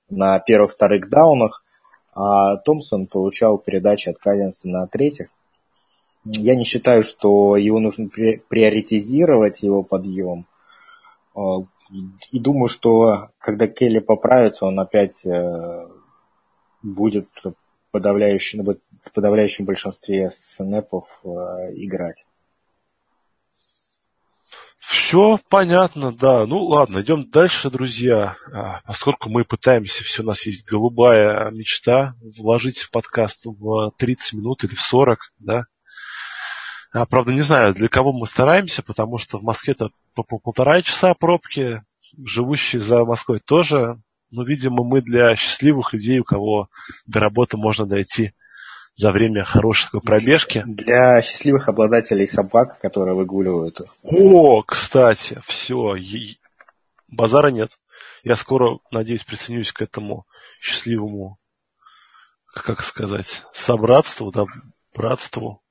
[0.10, 1.63] на первых-вторых даунах
[2.22, 5.30] а Томпсон получал передачи от Казинса на третьих.
[6.26, 10.46] Я не считаю, что его нужно приоритизировать, его подъем.
[11.34, 11.60] А,
[12.32, 15.88] и думаю, что когда Келли поправится, он опять э,
[16.84, 17.30] будет
[17.91, 21.28] подавляющий, в подавляющем большинстве снэпов э,
[21.75, 22.25] играть.
[24.80, 26.45] Все понятно, да.
[26.45, 28.38] Ну ладно, идем дальше, друзья.
[28.52, 34.34] А, поскольку мы пытаемся, все у нас есть голубая мечта, вложить в подкаст в 30
[34.34, 35.65] минут или в 40, да.
[36.91, 40.82] А, правда, не знаю, для кого мы стараемся, потому что в Москве-то по, по полтора
[40.82, 41.84] часа пробки,
[42.17, 44.02] живущие за Москвой тоже.
[44.32, 46.70] Но, видимо, мы для счастливых людей, у кого
[47.08, 48.34] до работы можно дойти
[48.96, 50.63] за время хорошей пробежки.
[50.68, 53.96] Для счастливых обладателей собак, которые выгуливают их.
[54.04, 55.96] О, кстати, все,
[57.08, 57.72] базара нет.
[58.24, 60.26] Я скоро, надеюсь, присоединюсь к этому
[60.60, 61.39] счастливому,
[62.54, 64.46] как сказать, собратству, да,
[64.94, 65.62] братству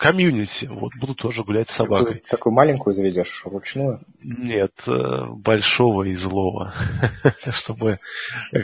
[0.00, 0.64] комьюнити.
[0.64, 2.14] Вот буду тоже гулять с собакой.
[2.14, 4.00] Такую, такую маленькую заведешь, ручную?
[4.22, 6.72] Нет, э, большого и злого.
[7.52, 8.00] Чтобы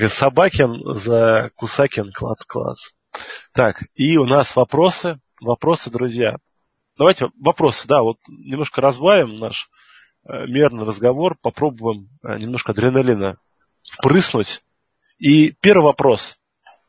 [0.09, 2.79] Собакин за Кусакин клац-клац.
[3.53, 5.21] Так, и у нас вопросы.
[5.43, 6.39] Вопросы, друзья.
[6.97, 9.69] Давайте вопросы, да, вот немножко разбавим наш
[10.25, 13.37] э, мерный разговор, попробуем э, немножко адреналина
[13.99, 14.63] впрыснуть.
[15.19, 16.39] И первый вопрос.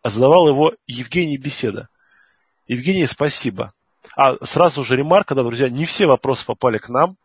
[0.06, 1.90] Задавал его Евгений Беседа.
[2.66, 3.74] Евгений, спасибо.
[4.18, 7.18] А сразу же ремарка, да, друзья, не все вопросы попали к нам.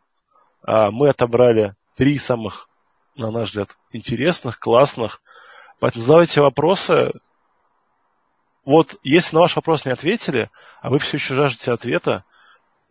[0.62, 2.68] А, мы отобрали три самых,
[3.16, 5.22] на наш взгляд, интересных, классных.
[5.80, 7.12] Поэтому задавайте вопросы.
[8.66, 10.50] Вот, если на ваш вопрос не ответили,
[10.82, 12.24] а вы все еще жаждете ответа,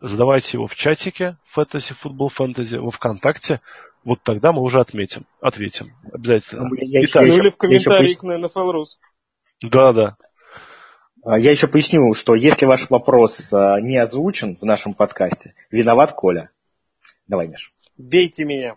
[0.02, 3.62] задавайте его в чатике Fantasy Football Fantasy, во ВКонтакте.
[4.04, 5.96] Вот тогда мы уже отметим, ответим.
[6.12, 6.68] Обязательно.
[6.68, 8.86] Ну, я Итак, ну или в комментариях на NFL Rus.
[9.62, 10.18] Да, да.
[11.24, 16.14] А, я еще поясню, что если ваш вопрос а, не озвучен в нашем подкасте, виноват
[16.14, 16.50] Коля.
[17.28, 17.74] Давай, Миш.
[17.98, 18.76] Бейте меня.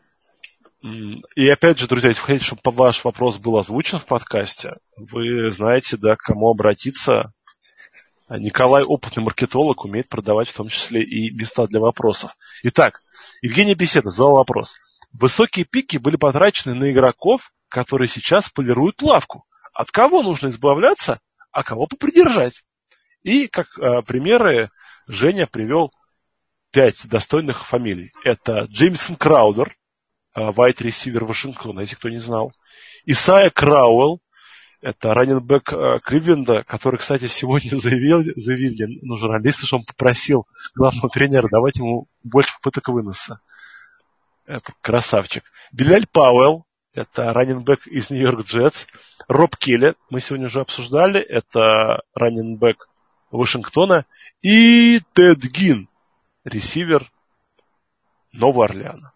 [1.34, 5.50] И опять же, друзья, если вы хотите, чтобы ваш вопрос был озвучен в подкасте, вы
[5.50, 7.32] знаете, да, к кому обратиться.
[8.28, 12.36] Николай опытный маркетолог, умеет продавать в том числе и места для вопросов.
[12.62, 13.00] Итак,
[13.40, 14.74] Евгений Беседа задал вопрос.
[15.12, 19.46] Высокие пики были потрачены на игроков, которые сейчас полируют лавку.
[19.72, 21.20] От кого нужно избавляться,
[21.54, 22.62] а кого попридержать.
[23.22, 24.70] И как э, примеры
[25.06, 25.92] Женя привел
[26.72, 28.12] пять достойных фамилий.
[28.24, 29.76] Это Джеймсон Краудер,
[30.34, 32.52] вайт ресивер Вашингтона, если кто не знал.
[33.06, 34.20] Исайя Крауэлл,
[34.80, 41.08] это раненбэк э, Кливленда, который, кстати, сегодня заявил, заявили ну, журналисты, что он попросил главного
[41.08, 43.40] тренера давать ему больше попыток выноса.
[44.44, 45.44] Это красавчик.
[45.72, 48.86] Биляль Пауэлл, это раненбэк из Нью-Йорк Джетс.
[49.28, 52.88] Роб Келли, мы сегодня уже обсуждали, это раненбэк
[53.30, 54.06] Вашингтона.
[54.42, 55.88] И Тед Гин,
[56.44, 57.10] ресивер
[58.32, 59.12] Нового Орлеана.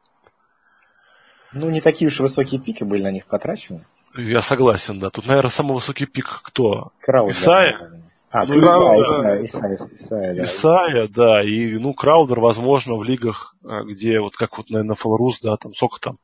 [1.52, 3.86] Ну, не такие уж высокие пики были на них потрачены.
[4.16, 5.10] Я согласен, да.
[5.10, 6.92] Тут, наверное, самый высокий пик кто?
[7.00, 7.34] Краудер.
[7.36, 8.02] Исайя?
[8.30, 10.44] А, ну, Исайя, Исайя, Исайя, да.
[10.44, 11.42] Исайя, да.
[11.42, 15.72] И, ну, Краудер, возможно, в лигах, а, где, вот как вот, наверное, Фалрус, да, там
[15.72, 16.18] сколько там,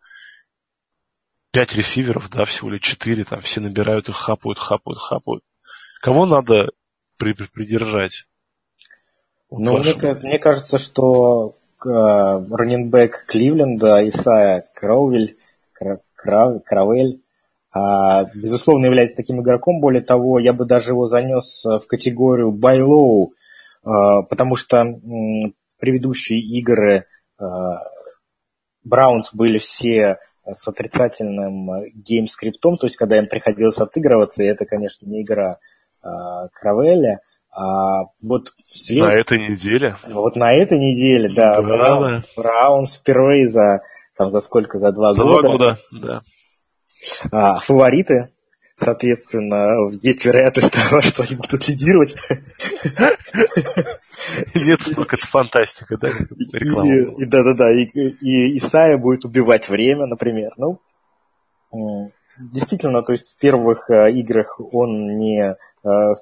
[1.54, 5.44] пять ресиверов, да, всего лишь четыре, там все набирают их, хапают, хапают, хапают.
[6.02, 6.70] Кого надо
[7.16, 8.24] при, при, придержать?
[9.50, 15.36] ну, мне, мне кажется, что э, раненбэк Кливленда, Исайя Кроувель,
[16.16, 17.22] Кравель,
[17.70, 19.80] а, безусловно, является таким игроком.
[19.80, 23.28] Более того, я бы даже его занес в категорию buy low,
[23.84, 24.82] а, потому что
[25.78, 27.06] предыдущие игры
[28.84, 34.66] Браунс были все с отрицательным э, геймскриптом, то есть когда им приходилось отыгрываться, и это,
[34.66, 35.59] конечно, не игра
[36.02, 39.04] а, Кроуэлла, а вот след...
[39.04, 39.96] На этой неделе?
[40.09, 41.57] Вот на этой неделе, да.
[41.57, 42.22] да, Браун, да.
[42.37, 43.83] Браунс впервые за,
[44.16, 45.42] там, за сколько, за два за года.
[45.42, 46.22] Два года, да.
[47.30, 48.34] А, фавориты
[48.76, 52.16] Соответственно, есть вероятность того, что они будут лидировать.
[54.54, 56.08] Нет, только это фантастика, да?
[56.52, 57.22] Реклама.
[57.22, 60.52] И, да-да-да, и, и Исайя будет убивать время, например.
[60.56, 60.80] Ну,
[62.38, 65.56] действительно, то есть в первых э, играх он не э,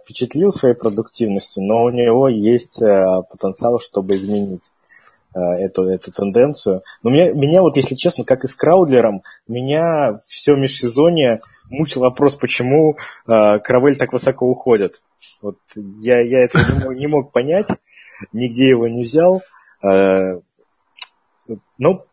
[0.02, 4.70] впечатлил своей продуктивностью, но у него есть э, потенциал, чтобы изменить
[5.34, 6.82] эту, эту тенденцию.
[7.02, 11.40] Но меня, меня вот, если честно, как и с Краудлером, меня все межсезонье
[11.72, 15.02] мучил вопрос, почему э, Кравель так высоко уходит.
[15.40, 17.68] Вот я, я это не мог, не мог понять,
[18.32, 19.42] нигде его не взял.
[19.82, 20.40] Э,
[21.78, 22.06] ну,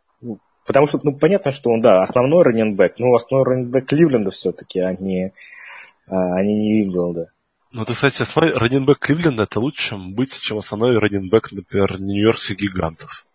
[0.65, 4.93] потому что, ну, понятно, что он, да, основной раненбэк, но основной раненбэк Кливленда все-таки, а
[4.93, 5.34] не,
[6.08, 7.32] а не Ньюинглда.
[7.72, 12.58] Ну, ты, кстати, основной раненбэк Кливленда это лучше, чем быть, чем основной раненбэк, например, Нью-Йоркских
[12.58, 13.29] гигантов.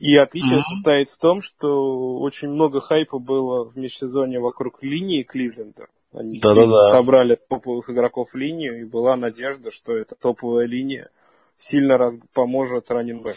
[0.00, 0.74] И отличие mm-hmm.
[0.74, 5.88] состоит в том, что очень много хайпа было в межсезонье вокруг линии Кливленда.
[6.12, 6.90] Они Да-да-да.
[6.90, 11.10] собрали топовых игроков линию, и была надежда, что эта топовая линия
[11.58, 12.18] сильно раз...
[12.32, 13.36] поможет раннинбэк.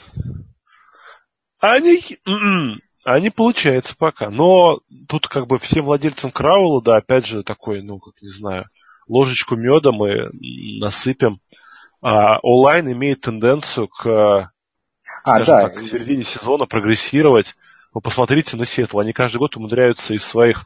[1.60, 4.30] Они, м-м, они получается пока.
[4.30, 8.66] Но тут как бы всем владельцам Краула, да, опять же, такой, ну, как не знаю,
[9.10, 10.30] ложечку меда мы
[10.80, 11.42] насыпем
[12.02, 14.53] А онлайн имеет тенденцию к,
[15.24, 17.56] А, скажем да, так, к середине сезона прогрессировать.
[17.94, 19.00] Вы посмотрите на Сиэтл.
[19.00, 20.66] Они каждый год умудряются из своих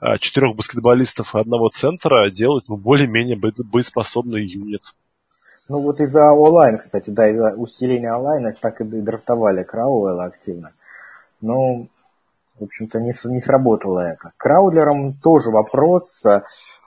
[0.00, 4.82] а, четырех баскетболистов и одного центра делать ну, более-менее бо- боеспособный юнит.
[5.68, 10.72] Ну вот из-за онлайн, кстати, да, из-за усиления онлайна так и драфтовали Крауэлла активно.
[11.40, 11.86] Но,
[12.58, 14.32] в общем-то, не, не сработало это.
[14.36, 16.22] Краулером тоже вопрос.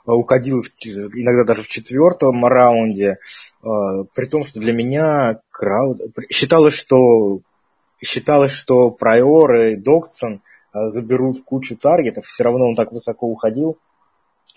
[0.09, 3.17] Э, Уходил в иногда даже в четвертом раунде.
[3.63, 3.67] э,
[4.15, 5.97] При том, что для меня Крау...
[6.29, 7.39] считалось, что
[8.03, 10.41] считалось, что Прайор и Доксон
[10.73, 13.77] э, заберут кучу таргетов, все равно он так высоко уходил.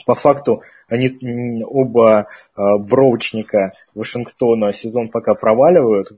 [0.06, 6.08] По факту они оба броучника Вашингтона сезон пока проваливают.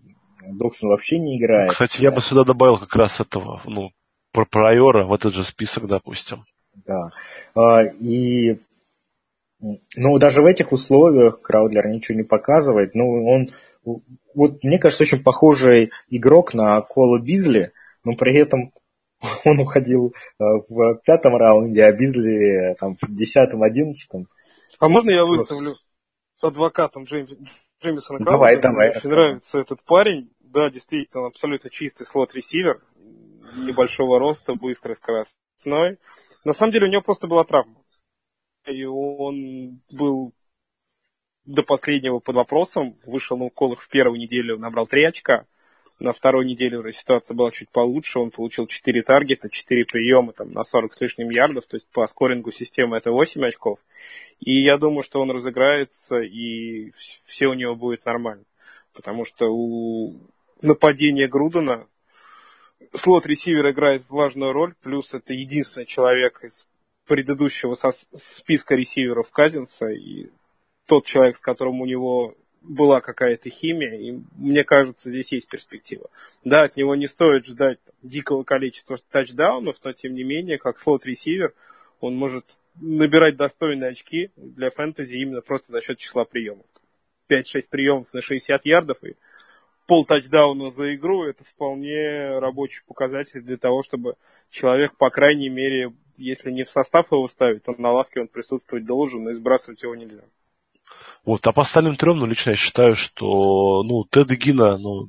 [0.47, 1.73] Доксон вообще не играет.
[1.73, 3.91] Кстати, я бы сюда добавил как раз этого, ну,
[4.33, 6.45] про Прайора в этот же список, допустим.
[6.87, 7.11] Да.
[8.01, 8.59] И
[9.65, 12.95] м, ну, даже в этих условиях Краудлер ничего не показывает.
[12.95, 13.51] Ну, он,
[14.35, 17.73] вот мне кажется, очень похожий игрок на Кола Бизли,
[18.05, 18.73] но при этом
[19.45, 24.29] он уходил э, в пятом раунде, а Бизли э, там в десятом, одиннадцатом.
[24.79, 25.77] А можно я выставлю
[26.43, 27.49] адвокатом Джейм-
[27.83, 28.73] Джеймисона Ну, Давай, Краудера?
[28.73, 28.89] давай.
[28.89, 30.31] Мне очень нравится этот парень.
[30.41, 32.81] Да, действительно, он абсолютно чистый слот-ресивер.
[33.57, 35.99] Небольшого роста, быстрый, скоростной.
[36.45, 37.77] На самом деле у него просто была травма.
[38.67, 40.33] И он был
[41.45, 42.97] до последнего под вопросом.
[43.05, 45.47] Вышел на уколах в первую неделю, набрал 3 очка.
[46.01, 48.19] На второй неделе уже ситуация была чуть получше.
[48.19, 51.67] Он получил 4 таргета, 4 приема там, на 40 с лишним ярдов.
[51.67, 53.79] То есть по скорингу системы это 8 очков.
[54.41, 58.45] И я думаю, что он разыграется, и вс- все у него будет нормально.
[58.93, 60.15] Потому что у
[60.63, 61.87] нападения Грудена
[62.95, 66.67] слот-ресивер играет важную роль, плюс это единственный человек из
[67.07, 70.31] предыдущего со- списка ресиверов Казинса, и
[70.87, 76.09] тот человек, с которым у него была какая-то химия, и мне кажется, здесь есть перспектива.
[76.45, 80.79] Да, от него не стоит ждать там, дикого количества тачдаунов, но тем не менее, как
[80.79, 81.53] слот-ресивер,
[82.01, 82.45] он может
[82.81, 86.67] набирать достойные очки для фэнтези именно просто за счет числа приемов.
[87.31, 89.15] 5-6 приемов на 60 ярдов и
[89.87, 94.15] пол тачдауна за игру, это вполне рабочий показатель для того, чтобы
[94.51, 98.87] человек, по крайней мере, если не в состав его ставить, то на лавке он присутствовать
[98.87, 100.23] должен, но и сбрасывать его нельзя.
[101.25, 105.09] Вот, а по остальным трем, ну, лично я считаю, что, ну, Тед и Гина, ну,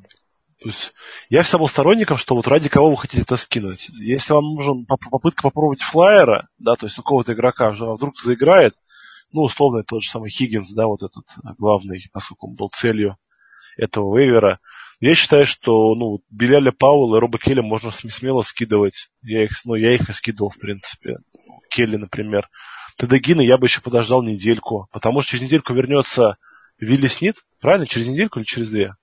[0.65, 0.93] то есть,
[1.29, 3.89] я всегда был сторонником, что вот ради кого вы хотите это скинуть.
[3.89, 8.73] Если вам нужен поп- попытка попробовать флайера, да, то есть у кого-то игрока вдруг заиграет,
[9.31, 11.25] ну, условно, тот же самый Хиггинс, да, вот этот
[11.57, 13.17] главный, поскольку он был целью
[13.77, 14.59] этого вейвера.
[14.99, 19.09] Я считаю, что, ну, Беляля Пауэлла и Роба Келли можно см- смело скидывать.
[19.21, 21.17] Я их, ну, я их и скидывал, в принципе.
[21.69, 22.47] Келли, например.
[22.97, 26.37] Тедегина я бы еще подождал недельку, потому что через недельку вернется
[26.79, 27.87] Вилли Снит, правильно?
[27.87, 28.95] Через недельку или через две?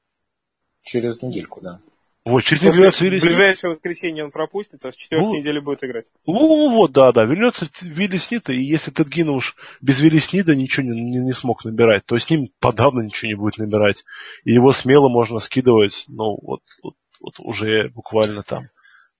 [0.82, 1.80] Через недельку, да.
[2.24, 3.30] Вот, через недельку вернется Вилли Снит.
[3.30, 6.04] ближайшее воскресенье он пропустит, а с четвертой Ну, недели будет играть.
[6.24, 10.86] Ну, вот, да, да, вернется Вилли Снита, и если Тедгина уж без Вилли Снида ничего
[10.86, 14.04] не, не, не смог набирать, то с ним подавно ничего не будет набирать.
[14.44, 18.68] И его смело можно скидывать, ну, вот, вот, вот уже буквально там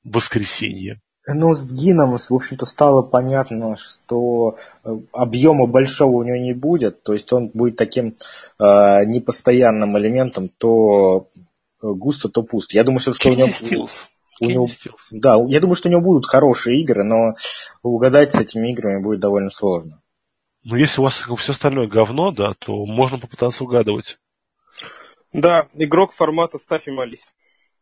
[0.05, 1.01] в воскресенье.
[1.27, 7.03] Ну, с Гином, в общем-то, стало понятно, что э, объема большого у него не будет,
[7.05, 8.15] то есть он будет таким
[8.59, 8.65] э,
[9.07, 11.29] непостоянным элементом, то
[11.83, 12.77] густо, то пусто.
[12.77, 13.49] Я думаю, что, что у него...
[13.49, 14.09] Стилс.
[14.41, 14.69] у него-.
[15.11, 17.35] Да, я думаю, что у него будут хорошие игры, но
[17.83, 20.01] угадать с этими играми будет довольно сложно.
[20.65, 24.19] Но если у вас все остальное говно, да, то можно попытаться угадывать.
[25.33, 27.27] Да, игрок формата «Ставь и молись».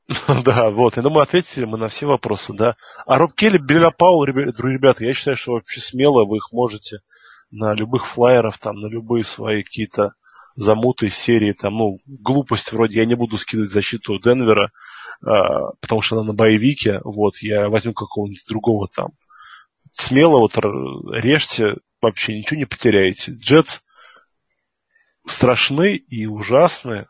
[0.44, 0.96] Да, вот.
[0.96, 2.76] Я думаю, ответили мы на все вопросы, да.
[3.06, 6.98] А Роб Келли, Белла Паул, ребя- ребята, я считаю, что вообще смело вы их можете
[7.50, 10.12] на любых флайеров, там, на любые свои какие-то
[10.60, 14.70] замуты из серии, там, ну, глупость вроде, я не буду скидывать защиту Денвера,
[15.22, 19.10] а, потому что она на боевике, вот, я возьму какого-нибудь другого там.
[19.94, 23.32] Смело вот режьте, вообще ничего не потеряете.
[23.32, 23.80] Джетс
[25.26, 27.06] страшны и ужасны,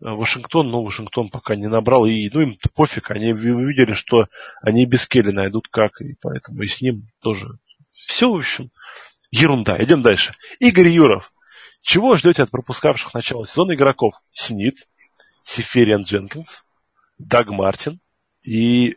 [0.00, 4.26] Вашингтон, ну, Вашингтон пока не набрал, и, ну, им пофиг, они ви- увидели, что
[4.60, 7.46] они без Келли найдут как, и поэтому и с ним тоже.
[7.94, 8.70] Все, в общем,
[9.30, 9.76] ерунда.
[9.82, 10.34] Идем дальше.
[10.58, 11.32] Игорь Юров.
[11.82, 14.14] Чего ждете от пропускавших начало сезона игроков?
[14.32, 14.88] Снит,
[15.42, 16.64] Сифериан Дженкинс,
[17.18, 18.00] Даг Мартин
[18.42, 18.96] и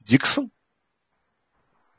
[0.00, 0.50] Диксон?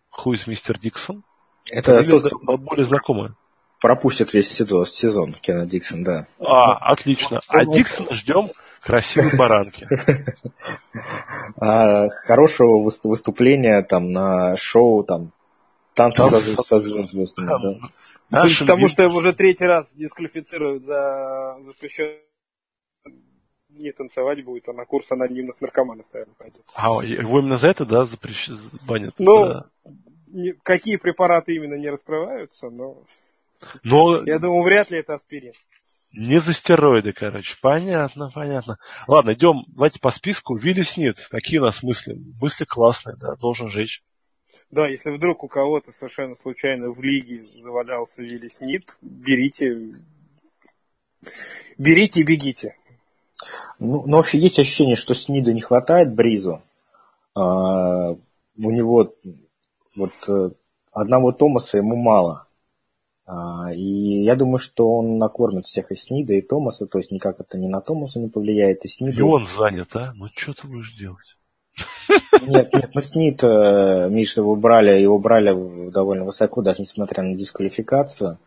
[0.10, 1.24] Хуй мистер Диксон?
[1.72, 3.34] Это Фамилия тот, кто более знакомая.
[3.82, 6.28] пропустит весь сезон, сезон Кена Диксон, да.
[6.40, 7.40] А, отлично.
[7.48, 9.88] А Диксона ждем красивой баранки.
[11.58, 15.32] А, хорошего выс- выступления там на шоу, там,
[15.94, 16.22] танцы
[16.64, 17.82] со звездами,
[18.30, 22.20] Нашим Потому вин- что его уже третий раз дисквалифицируют за запрещен
[23.70, 26.64] не танцевать будет, а на курс анонимных наркоманов, наверное, пойдет.
[26.76, 28.50] А, его именно за это, да, запрещ...
[28.88, 29.14] банят?
[29.20, 29.66] Ну, Да.
[30.28, 33.04] Не- какие препараты именно не раскрываются, но
[33.84, 35.54] Но я думаю, вряд ли это аспирин.
[36.12, 37.56] не за стероиды, короче.
[37.62, 38.78] Понятно, понятно.
[39.08, 40.56] Ладно, идем, давайте по списку.
[40.58, 41.18] Вилли Снит.
[41.30, 42.16] Какие у нас мысли?
[42.42, 44.04] Мысли классные, да, должен жечь.
[44.72, 49.94] Да, если вдруг у кого-то совершенно случайно в лиге завалялся Вилли Снит, берите,
[51.78, 52.76] берите и бегите.
[53.80, 56.62] Ну, но вообще есть ощущение, что Снида не хватает Бризу.
[57.36, 58.18] А, у
[58.72, 59.14] него
[59.96, 60.50] вот э,
[60.92, 62.48] одного Томаса ему мало.
[63.26, 67.40] А, и я думаю, что он накормит всех и Снида, и Томаса, то есть никак
[67.40, 69.18] это не на Томаса не повлияет, и Снида...
[69.18, 70.14] И он занят, а?
[70.16, 71.38] Ну, что ты будешь делать?
[72.42, 77.36] Нет, нет, ну Снид, э, Миша, его брали, его брали довольно высоко, даже несмотря на
[77.36, 78.38] дисквалификацию.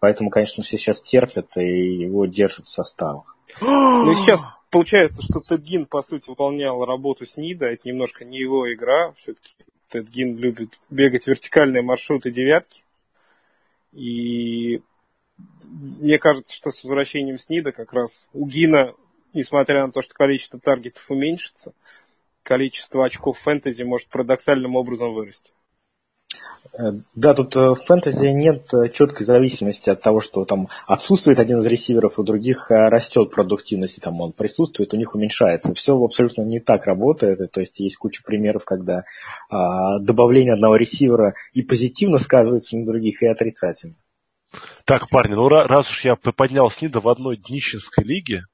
[0.00, 3.36] Поэтому, конечно, все сейчас терпят и его держат в составах.
[3.60, 4.40] Ну и сейчас
[4.70, 7.66] получается, что Тед Гин, по сути, выполнял работу Снида.
[7.66, 9.12] Это немножко не его игра.
[9.22, 9.50] Все-таки
[9.90, 12.82] Тед Гин любит бегать вертикальные маршруты девятки.
[13.92, 14.82] И
[15.66, 18.94] мне кажется, что с возвращением Снида как раз у Гина,
[19.32, 21.72] несмотря на то, что количество таргетов уменьшится,
[22.48, 25.50] количество очков фэнтези может парадоксальным образом вырасти.
[26.72, 31.38] Э, Да, тут э, в фэнтези нет э, четкой зависимости от того, что там отсутствует
[31.38, 35.74] один из ресиверов, у других растет продуктивность, и там он присутствует, у них уменьшается.
[35.74, 37.52] Все абсолютно не так работает.
[37.52, 39.04] То есть есть куча примеров, когда
[39.50, 43.94] а, добавление одного ресивера и позитивно сказывается на других, и отрицательно.
[44.86, 48.44] Так, парни, ну ра- раз уж я поднял Снида в одной днищенской лиге,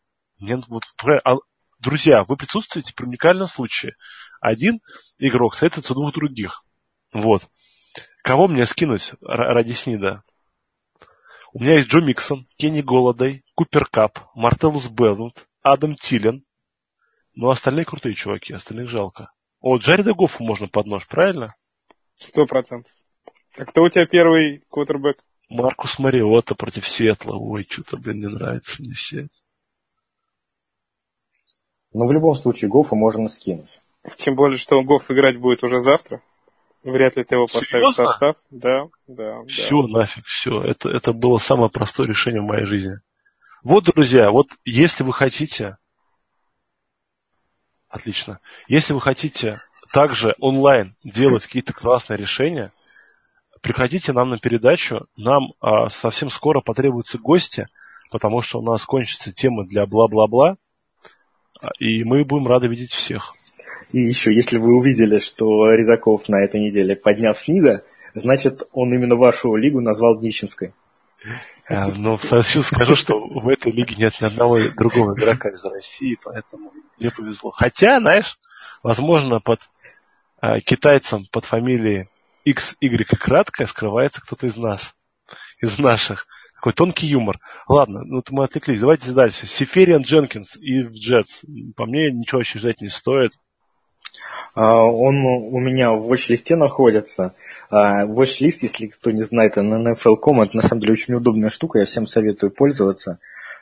[0.41, 0.83] мне вот,
[1.25, 1.37] а,
[1.85, 3.95] друзья, вы присутствуете при уникальном случае.
[4.41, 4.80] Один
[5.18, 6.64] игрок советуется двух других.
[7.12, 7.49] Вот.
[8.22, 10.22] Кого мне скинуть ра- ради Снида?
[11.53, 16.45] У меня есть Джо Миксон, Кенни Голодей, Купер Кап, Мартелус Белнут, Адам Тилен.
[17.35, 19.30] Ну, остальные крутые чуваки, остальных жалко.
[19.61, 21.55] О, Джареда Гоффу можно под нож, правильно?
[22.18, 22.91] Сто процентов.
[23.57, 25.18] А кто у тебя первый квотербек?
[25.49, 27.37] Маркус Мариотта против Сиэтла.
[27.37, 29.44] Ой, что-то, блин, не нравится мне Сиэтл.
[31.95, 33.81] Но в любом случае Гофа можно скинуть.
[34.17, 36.21] Тем более, что Гофф играть будет уже завтра.
[36.83, 38.05] Вряд ли ты его поставишь в Серьезно?
[38.05, 38.37] состав.
[38.51, 39.49] Да, да, да.
[39.49, 40.61] Все, нафиг, все.
[40.63, 42.99] Это, это было самое простое решение в моей жизни.
[43.63, 45.79] Вот, друзья, вот если вы хотите...
[47.89, 48.41] Отлично.
[48.67, 52.73] Если вы хотите также онлайн делать какие-то классные решения,
[53.63, 55.07] приходите нам на передачу.
[55.17, 57.69] Нам а, совсем скоро потребуются гости,
[58.11, 60.57] потому что у нас кончатся темы для бла-бла-бла.
[61.61, 63.35] А, И мы будем рады видеть всех.
[63.93, 67.83] И еще, если вы увидели, что Резаков на этой неделе поднял Снида,
[68.15, 70.73] значит, он именно вашу лигу назвал Днищенской.
[71.69, 76.73] А, Но скажу, что в этой лиге нет ни одного другого игрока из России, поэтому
[76.99, 77.51] мне повезло.
[77.51, 78.39] Хотя, знаешь,
[78.83, 79.61] возможно, под
[80.41, 82.09] а, китайцем под фамилией
[82.47, 84.95] XY краткая скрывается кто-то из нас,
[85.61, 86.27] из наших.
[86.65, 87.41] Такой тонкий юмор.
[87.69, 88.81] Ладно, ну вот мы отвлеклись.
[88.81, 89.47] Давайте дальше.
[89.47, 91.43] Сифериан Дженкинс и в Джетс.
[91.77, 93.33] По мне ничего вообще ждать не стоит.
[94.55, 97.35] А, Он у меня в watch-листе находится.
[97.69, 101.81] А, Watch-лист, если кто не знает, на NFL.com, это на самом деле очень удобная штука,
[101.81, 103.19] я всем советую пользоваться.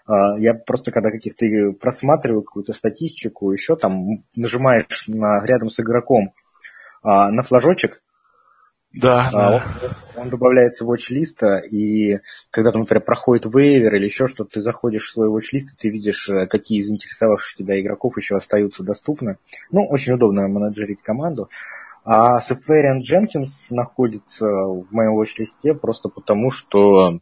[0.07, 1.44] А, Я просто когда каких-то
[1.80, 6.34] просматриваю какую-то статистику, еще там нажимаешь на, рядом с игроком
[7.03, 8.00] а, на флажочек,
[8.95, 9.64] Да, а, да.
[10.16, 12.18] он, он добавляется в watch-лист, и
[12.51, 16.28] когда, например, проходит вейвер или еще что-то, ты заходишь в свой watch-лист, и ты видишь,
[16.28, 19.38] э, какие из интересовавших тебя игроков еще остаются доступны.
[19.70, 21.49] Ну, очень удобно менеджерить команду.
[22.05, 27.20] А Сефериан Дженкинс находится в моем watch-листе просто потому, что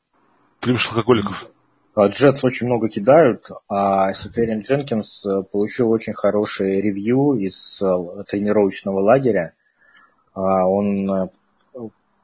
[0.61, 1.47] Ты любишь алкоголиков.
[1.95, 8.25] а, Джетс очень много кидают, а Сефериан Дженкинс э, получил очень хорошее ревью из э,
[8.29, 9.53] тренировочного лагеря.
[10.33, 11.31] А, Он,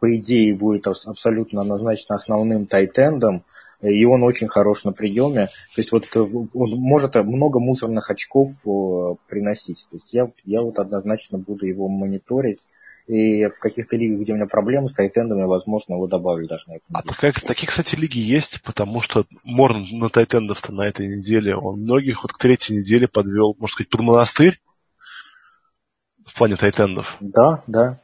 [0.00, 3.42] по идее, будет абс- абсолютно назначен основным тайтендом,
[3.82, 5.46] и он очень хорош на приеме.
[5.74, 9.86] То есть вот он может много мусорных очков э, приносить.
[9.90, 12.60] То есть я, я вот однозначно буду его мониторить.
[13.06, 16.72] И в каких-то лигах, где у меня проблемы с тайтендами, возможно, его добавлю даже на
[16.74, 17.14] эту А неделю.
[17.14, 22.24] такая, такие, кстати, лиги есть, потому что Морн на тайтендов-то на этой неделе, он многих
[22.24, 24.60] вот к третьей неделе подвел, можно сказать, под монастырь
[26.24, 27.16] в плане тайтендов.
[27.20, 28.00] Да, да.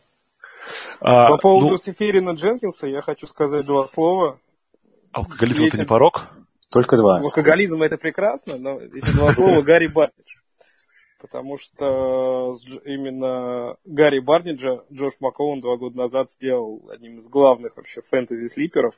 [1.00, 4.38] А, По поводу ну, Сеферина Дженкинса я хочу сказать два слова.
[5.12, 6.28] алкоголизм это не порог?
[6.70, 7.18] Только два.
[7.18, 10.36] Алкоголизм это прекрасно, но эти два слова Гарри Барнидж.
[11.20, 12.54] Потому что
[12.84, 18.94] именно Гарри Барниджа Джош Макоун два года назад сделал одним из главных вообще фэнтези-слиперов.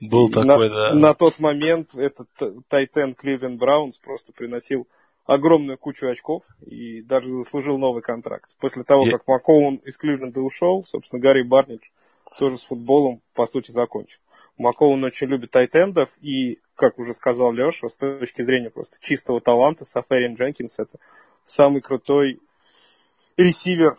[0.00, 0.94] Был И такой, на, да.
[0.94, 2.28] на тот момент этот
[2.68, 4.86] Тайтен Кливен Браунс просто приносил
[5.28, 8.48] огромную кучу очков и даже заслужил новый контракт.
[8.58, 11.90] После того, Я- как Макоун из Кливленда ушел, собственно, Гарри Барнидж
[12.38, 14.20] тоже с футболом, по сути, закончил.
[14.56, 19.84] Макоун очень любит тайтендов, и, как уже сказал Леша, с точки зрения просто чистого таланта,
[19.84, 20.98] Сафариан Дженкинс это
[21.44, 22.40] самый крутой
[23.36, 23.98] ресивер,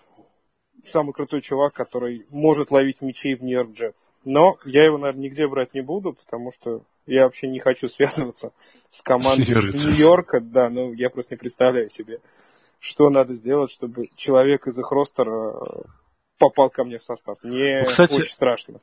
[0.83, 4.09] самый крутой чувак, который может ловить мячи в Нью-Йорк Джетс.
[4.25, 8.51] Но я его, наверное, нигде брать не буду, потому что я вообще не хочу связываться
[8.89, 9.85] с командой Нью-Йорк из.
[9.85, 12.19] Нью-Йорка, да, ну я просто не представляю себе,
[12.79, 15.81] что надо сделать, чтобы человек из их ростера э,
[16.37, 17.37] попал ко мне в состав.
[17.43, 18.79] Мне Ну, кстати, очень страшно.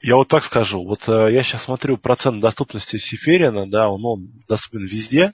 [0.00, 0.84] Я вот так скажу.
[0.84, 5.32] Вот э, я сейчас смотрю процент доступности Сиферина, да, он, он доступен везде.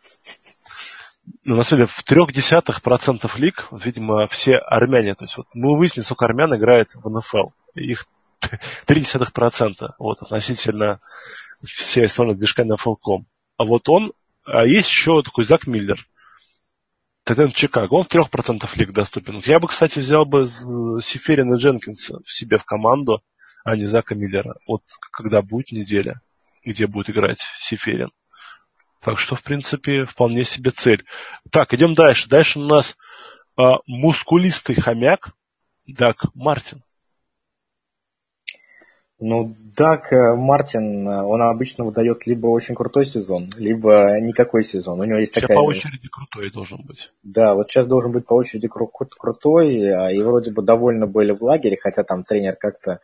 [1.42, 5.14] Ну, на самом деле, в трех десятых процентов лиг, видимо, все армяне.
[5.14, 7.48] То есть вот мы выяснили, сколько армян играет в НФЛ.
[7.74, 8.06] Их
[8.86, 11.00] три десятых процента вот, относительно
[11.62, 13.26] всей остальной движка NFL.com.
[13.56, 14.12] А вот он,
[14.44, 15.98] а есть еще такой Зак Миллер,
[17.24, 19.40] Тайтен Чикаго, он в трех процентов лиг доступен.
[19.46, 23.22] Я бы, кстати, взял бы Сиферина Дженкинса в себе в команду,
[23.64, 24.56] а не Зака Миллера.
[24.66, 26.20] Вот когда будет неделя,
[26.64, 28.10] где будет играть Сиферин.
[29.00, 31.04] Так что, в принципе, вполне себе цель.
[31.50, 32.28] Так, идем дальше.
[32.28, 32.94] Дальше у нас
[33.56, 35.32] а, мускулистый хомяк
[35.86, 36.82] Дак Мартин.
[39.20, 45.00] Ну, Дак э, Мартин, э, он обычно выдает либо очень крутой сезон, либо никакой сезон.
[45.00, 45.56] У него есть Сейчас такая...
[45.56, 47.12] по очереди крутой должен быть.
[47.22, 51.06] Да, вот сейчас должен быть по очереди кру- кру- крутой, а, и вроде бы довольно
[51.06, 53.00] были в лагере, хотя там тренер как-то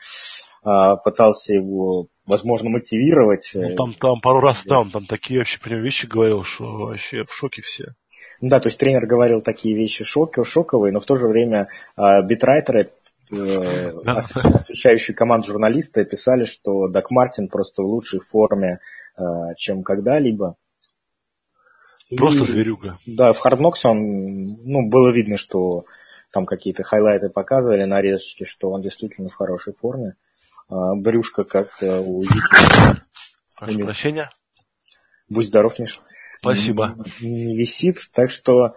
[0.64, 3.50] а, пытался его, возможно, мотивировать.
[3.54, 7.32] Ну, там, там пару раз там, там такие вообще прям вещи говорил, что вообще в
[7.32, 7.94] шоке все.
[8.40, 11.68] Ну Да, то есть тренер говорил такие вещи шок, шоковые, но в то же время
[11.96, 12.99] битрайтеры, э, ос-
[13.30, 18.80] освещающие команду журналисты, писали, что Дак Мартин просто в лучшей форме,
[19.16, 20.56] а, чем когда-либо.
[22.16, 22.98] Просто зверюга.
[23.06, 25.84] Да, в Хардноксе он, ну, было видно, что
[26.32, 30.14] там какие-то хайлайты показывали, нарезочки, что он действительно в хорошей форме.
[30.68, 32.24] А, Брюшка, как э, у.
[33.56, 34.30] Прошу прощения.
[35.28, 36.00] Будь здоров, Миш.
[36.40, 36.96] Спасибо.
[37.20, 38.72] Не, висит, так что э,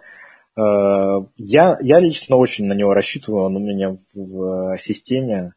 [0.56, 3.44] я, я лично очень на него рассчитываю.
[3.44, 5.52] Он у меня в, в системе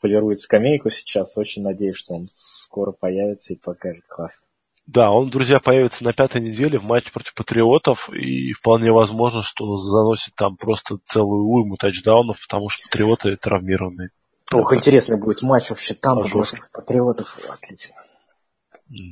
[0.00, 1.36] полирует скамейку сейчас.
[1.36, 4.46] Очень надеюсь, что он скоро появится и покажет класс.
[4.86, 9.76] Да, он, друзья, появится на пятой неделе в матче против Патриотов, и вполне возможно, что
[9.78, 14.10] заносит там просто целую уйму тачдаунов, потому что Патриоты травмированы.
[14.52, 17.36] Ох, интересный будет матч вообще там против патриотов.
[17.48, 17.96] Отлично.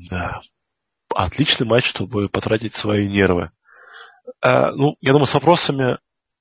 [0.09, 0.41] Да.
[1.13, 3.51] Отличный матч, чтобы потратить свои нервы.
[4.41, 5.99] А, ну, я думаю, с вопросами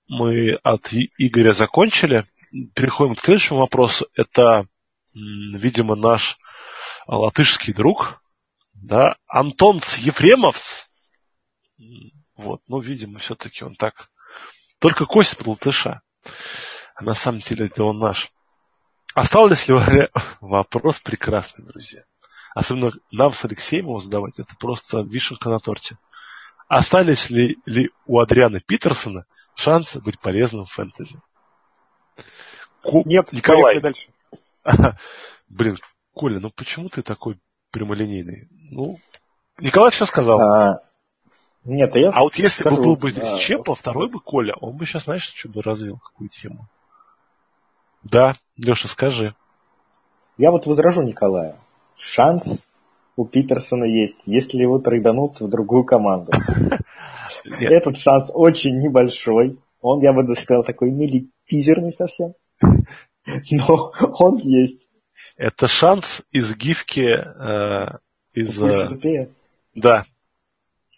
[0.07, 2.27] мы от Игоря закончили.
[2.75, 4.07] Переходим к следующему вопросу.
[4.15, 4.67] Это,
[5.13, 6.37] видимо, наш
[7.07, 8.21] латышский друг,
[8.73, 10.87] да, Антон Ефремовс.
[12.35, 14.09] Вот, ну, видимо, все-таки он так
[14.79, 16.01] только косит под латыша.
[16.95, 18.31] А на самом деле это он наш.
[19.15, 19.75] Осталось ли
[20.41, 22.03] вопрос прекрасный, друзья?
[22.55, 25.97] Особенно нам с Алексеем его задавать, это просто вишенка на торте.
[26.67, 31.19] Остались ли, ли у Адриана Питерсона шансы быть полезным в фэнтези?
[32.81, 33.63] Ку- Нет, Николай.
[33.63, 34.97] поехали дальше.
[35.49, 35.77] Блин,
[36.13, 37.39] Коля, ну почему ты такой
[37.71, 38.47] прямолинейный?
[38.51, 38.99] Ну,
[39.59, 40.39] Николай все сказал.
[40.39, 40.79] А,
[41.63, 44.55] нет, я А вот если бы скажу, был бы здесь а, Чепа, второй бы Коля,
[44.59, 46.67] он бы сейчас, знаешь, что бы развил, какую тему?
[48.03, 49.35] Да, Леша, скажи.
[50.37, 51.55] Я вот возражу Николаю.
[51.97, 52.67] Шанс
[53.15, 56.31] у Питерсона есть, если его трейданут в другую команду.
[57.59, 59.59] Этот шанс очень небольшой.
[59.81, 62.33] Он, я бы даже сказал, такой милипизерный совсем.
[63.51, 64.89] Но он есть.
[65.37, 67.97] это шанс из гифки, э,
[68.33, 68.61] из...
[68.61, 69.27] Э,
[69.75, 70.05] да.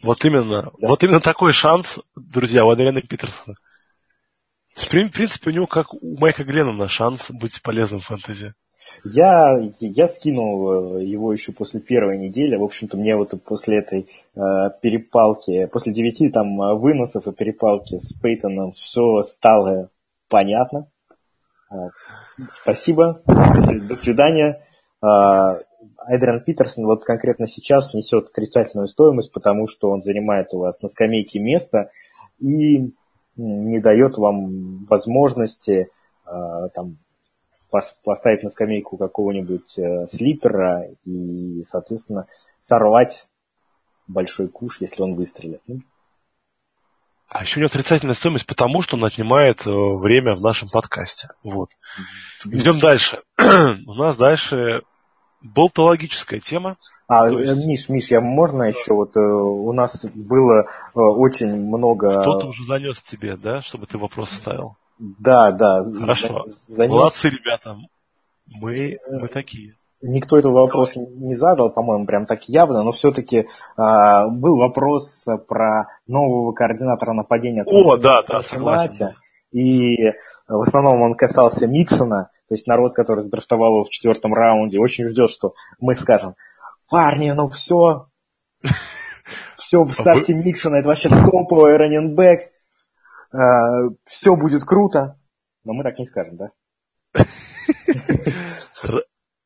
[0.01, 0.87] Вот именно, Да.
[0.87, 3.55] вот именно такой шанс, друзья, у Адриана Питерсона.
[4.75, 8.53] В принципе, у него, как у Майка Гленнона, шанс быть полезным в фэнтези.
[9.07, 12.55] Я, я скинул э, его еще после первой недели.
[12.55, 14.39] В общем-то, мне вот после этой э,
[14.81, 19.89] перепалки, после девяти там э, выносов и перепалки с Пейтоном все стало
[20.27, 20.87] понятно.
[21.71, 21.89] Э,
[22.51, 23.21] спасибо.
[23.27, 24.65] До сви- До свидания.
[25.03, 25.61] Э,
[26.07, 30.87] Эдриан Питерсон вот конкретно сейчас несет отрицательную стоимость, потому что он занимает у вас на
[30.87, 31.91] скамейке место
[32.39, 32.91] и
[33.37, 35.89] не дает вам возможности
[36.25, 36.97] э, там,
[38.03, 42.27] поставить на скамейку какого-нибудь э, слипера и, соответственно,
[42.59, 43.27] сорвать
[44.07, 45.61] большой куш, если он выстрелит.
[45.67, 45.79] Ну,
[47.27, 51.29] А еще у него отрицательная стоимость, потому что он отнимает э, время в нашем подкасте.
[51.43, 51.69] Вот.
[52.45, 53.21] Идем дальше.
[53.37, 54.81] У нас дальше
[55.41, 56.77] болтологическая тема.
[57.07, 57.65] А, есть...
[57.67, 62.21] Миш, Миш, я можно еще вот у нас было очень много...
[62.21, 64.77] Кто-то уже занес тебе, да, чтобы ты вопрос ставил?
[64.97, 65.83] Да, да.
[65.83, 66.45] Хорошо.
[66.47, 66.91] Занес...
[66.91, 67.77] Молодцы, ребята.
[68.47, 69.75] Мы, мы такие.
[70.01, 75.87] Никто этот вопрос не задал, по-моему, прям так явно, но все-таки а, был вопрос про
[76.05, 79.15] нового координатора нападения О, да, да, согласен.
[79.51, 80.11] И
[80.47, 85.09] в основном он касался Миксона, то есть народ, который задрафтовал его в четвертом раунде, очень
[85.09, 86.35] ждет, что мы скажем,
[86.89, 88.07] парни, ну все,
[89.55, 92.51] все, вставьте Миксона, это вообще топовый раненбэк,
[94.03, 95.17] все будет круто.
[95.63, 96.51] Но мы так не скажем, да?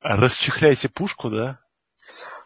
[0.01, 1.59] Расчехляйте пушку, да?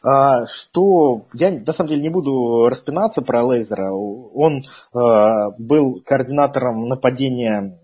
[0.01, 3.91] А, что я на самом деле не буду распинаться про Лейзера.
[3.91, 4.61] Он
[4.93, 7.79] а, был координатором нападения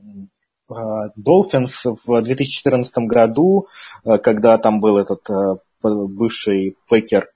[1.15, 3.67] Долфинс в 2014 году,
[4.03, 7.29] а, когда там был этот а, бывший Пекер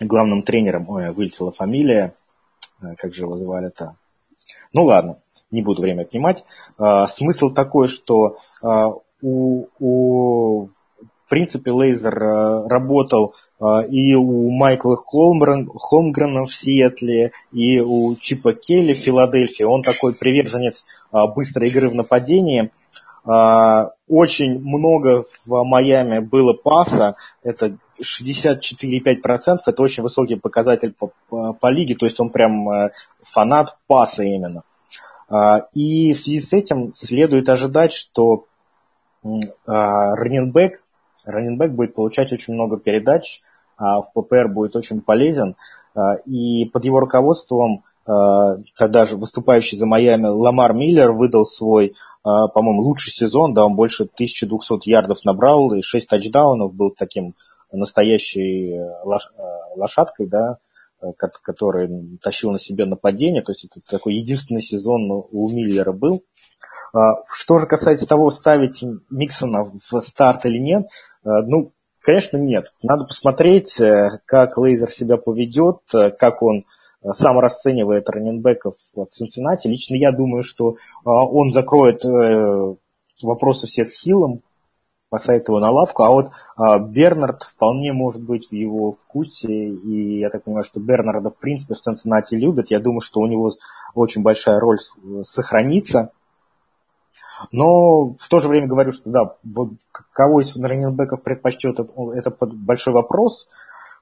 [0.00, 2.14] главным тренером, ой, вылетела фамилия,
[2.80, 3.96] а, как же его звали-то?
[4.76, 5.16] Ну ладно,
[5.50, 6.44] не буду время отнимать.
[7.08, 8.36] Смысл такой, что
[9.22, 10.68] у, у
[11.26, 18.52] в принципе, Лейзер э, работал э, и у Майкла Холмгрена в Сиэтле, и у Чипа
[18.52, 19.64] Келли в Филадельфии.
[19.64, 22.70] Он такой приверженец э, быстрой игры в нападении.
[24.08, 31.66] Очень много в Майами было паса, это 64,5%, это очень высокий показатель по, по, по
[31.66, 32.68] лиге, то есть он прям
[33.24, 34.62] фанат паса именно.
[35.28, 38.44] И в связи с этим следует ожидать, что
[39.66, 40.80] раненбэк
[41.26, 43.42] раненбэк будет получать очень много передач,
[43.76, 45.56] а в ППР будет очень полезен.
[45.94, 51.94] А, и под его руководством а, тогда же выступающий за Майами Ламар Миллер выдал свой,
[52.22, 57.34] по-моему, лучший сезон, да, он больше 1200 ярдов набрал и 6 тачдаунов, был таким
[57.70, 58.84] настоящей э,
[59.76, 60.65] лошадкой, да, э,
[61.16, 66.24] который тащил на себе нападение, то есть это такой единственный сезон у Миллера был.
[67.30, 70.86] Что же касается того, ставить Миксона в старт или нет,
[71.26, 72.72] Э, ну, конечно, нет.
[72.82, 76.64] Надо посмотреть, э, как Лейзер себя поведет, э, как он
[77.12, 79.68] сам расценивает раненбеков от Цинциннати.
[79.68, 82.02] Лично я думаю, что он закроет
[83.22, 84.40] вопросы все с Хиллом,
[85.16, 86.30] посадит его на лавку, а вот
[86.90, 91.72] Бернард вполне может быть в его вкусе, и я так понимаю, что Бернарда в принципе
[91.72, 93.52] в Цинциннати любят, я думаю, что у него
[93.94, 94.78] очень большая роль
[95.24, 96.10] сохранится,
[97.50, 99.70] но в то же время говорю, что да, вот
[100.12, 103.48] кого из раненбеков предпочтет, это большой вопрос.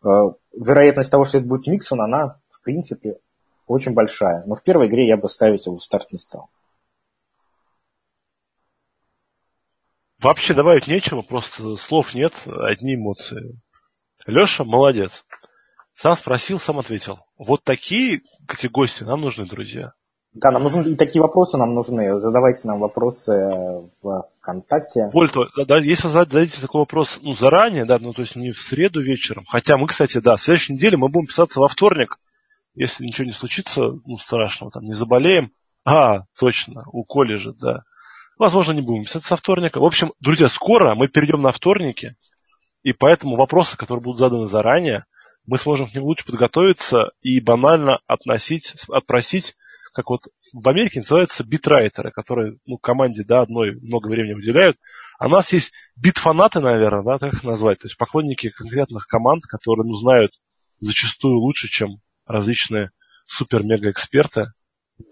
[0.05, 0.09] Э,
[0.53, 3.19] вероятность того, что это будет Миксон, она, в принципе,
[3.67, 4.45] очень большая.
[4.47, 6.49] Но в первой игре я бы ставить его в старт не стал.
[10.25, 13.61] Вообще добавить нечего, просто слов нет, одни эмоции.
[14.27, 15.23] Леша молодец.
[15.95, 17.19] Сам спросил, сам ответил.
[17.37, 19.93] Вот такие эти гости нам нужны, друзья.
[20.33, 22.19] Да, нам нужны и такие вопросы нам нужны.
[22.19, 23.33] Задавайте нам вопросы
[24.03, 25.11] в ВКонтакте.
[25.13, 28.51] Более того, да, если вы зададите такой вопрос ну, заранее, да, ну то есть не
[28.51, 29.45] в среду вечером.
[29.47, 32.17] Хотя мы, кстати, да, в следующей неделе мы будем писаться во вторник.
[32.75, 35.53] Если ничего не случится, ну, страшного, там, не заболеем.
[35.85, 37.83] А, точно, у Коли же, да.
[38.39, 39.81] Возможно, не будем писаться со вторника.
[39.81, 42.17] В общем, друзья, скоро мы перейдем на вторники,
[42.83, 45.05] и поэтому вопросы, которые будут заданы заранее,
[45.47, 49.55] мы сможем к ним лучше подготовиться и банально относить, отпросить
[49.95, 50.23] как вот
[50.53, 54.77] в Америке называются битрайтеры, которые ну, команде да, одной много времени уделяют.
[55.21, 59.45] А у нас есть битфанаты, наверное, да, так их назвать, то есть поклонники конкретных команд,
[59.45, 60.33] которые ну, знают
[60.81, 62.91] зачастую лучше, чем различные
[63.27, 64.53] супер-мега-эксперты.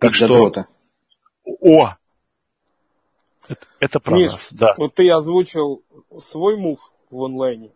[0.00, 0.52] Так что...
[1.44, 1.94] О!
[3.48, 4.74] Это, это про Миш, нас, да.
[4.76, 5.82] Вот ты озвучил
[6.18, 7.72] свой мув в онлайне,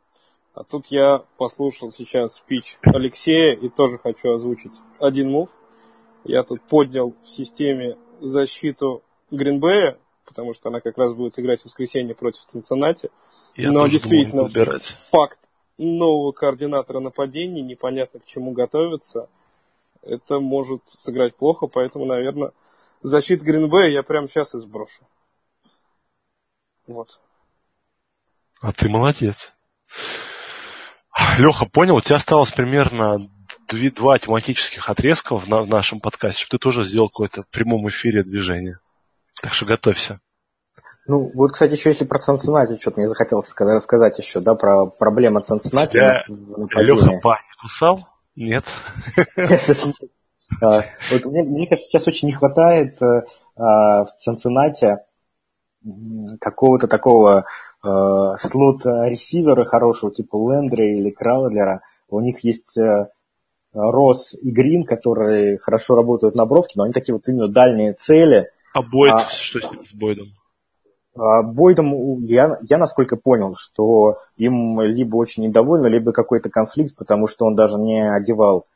[0.55, 5.51] а тут я послушал сейчас спич Алексея и тоже хочу озвучить один мув.
[6.25, 11.67] Я тут поднял в системе защиту Гринбея, потому что она как раз будет играть в
[11.67, 13.11] воскресенье против Цинциннати.
[13.55, 14.49] Я Но действительно,
[15.11, 15.41] факт
[15.79, 19.29] нового координатора нападений, непонятно к чему готовиться,
[20.03, 22.53] это может сыграть плохо, поэтому, наверное,
[23.03, 25.03] защиту Гринбея я прямо сейчас и сброшу.
[26.87, 27.21] Вот.
[28.61, 29.53] А ты молодец.
[31.39, 33.31] Леха, понял, у тебя осталось примерно
[33.69, 37.49] две, два тематических отрезка в, на, в нашем подкасте, чтобы ты тоже сделал какое-то в
[37.49, 38.79] прямом эфире движение.
[39.43, 40.21] Так что готовься.
[41.07, 44.87] Ну, вот, кстати, еще если про Цинциннати, что-то мне захотелось сказать, рассказать еще, да, про
[44.87, 45.93] проблемы Цинциннати.
[45.93, 46.23] Тебя
[46.83, 48.09] Леха Па кусал?
[48.35, 48.65] Нет.
[50.63, 53.25] А, вот мне кажется, сейчас очень не хватает э,
[53.57, 54.99] а, в Цинциннате
[56.41, 57.47] какого-то такого
[57.85, 57.89] э,
[58.41, 61.83] слот-ресивера хорошего, типа Лендри или Краудлера.
[62.09, 63.09] У них есть э,
[63.73, 68.51] Росс и Грин, которые хорошо работают на бровке, но они такие вот именно дальние цели.
[68.73, 70.29] А Бойд, а, что с, с Бойдом?
[71.17, 77.27] А, Бойдом, я, я насколько понял, что им либо очень недовольны, либо какой-то конфликт, потому
[77.27, 78.67] что он даже не одевал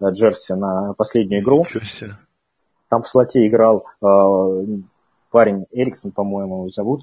[0.00, 1.64] э, джерси на последнюю игру.
[2.88, 4.06] Там в слоте играл э,
[5.32, 7.02] парень Эриксон, по-моему, его зовут.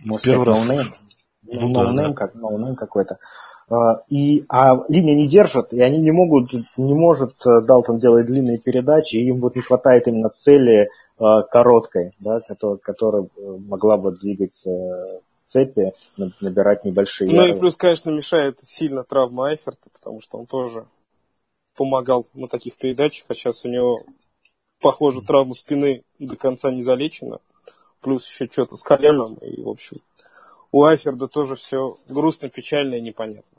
[0.00, 0.68] Может, Первый раз.
[0.68, 0.84] No
[1.46, 3.18] ну, no да, как, no какой-то.
[3.68, 8.26] А, и, а линия не держит, и они не могут, не может э, Далтон делать
[8.26, 10.88] длинные передачи, и им вот не хватает именно цели
[11.18, 14.64] э, короткой, да, которая, которая э, могла бы двигать
[15.46, 15.92] цепи,
[16.40, 17.30] набирать небольшие.
[17.30, 20.84] Ну и плюс, конечно, мешает сильно травма Айферта, потому что он тоже
[21.76, 24.00] помогал на таких передачах, а сейчас у него,
[24.84, 27.38] похоже, травма спины до конца не залечена.
[28.02, 29.96] Плюс еще что-то с коленом, и, в общем,
[30.72, 33.58] у Айферда тоже все грустно, печально и непонятно.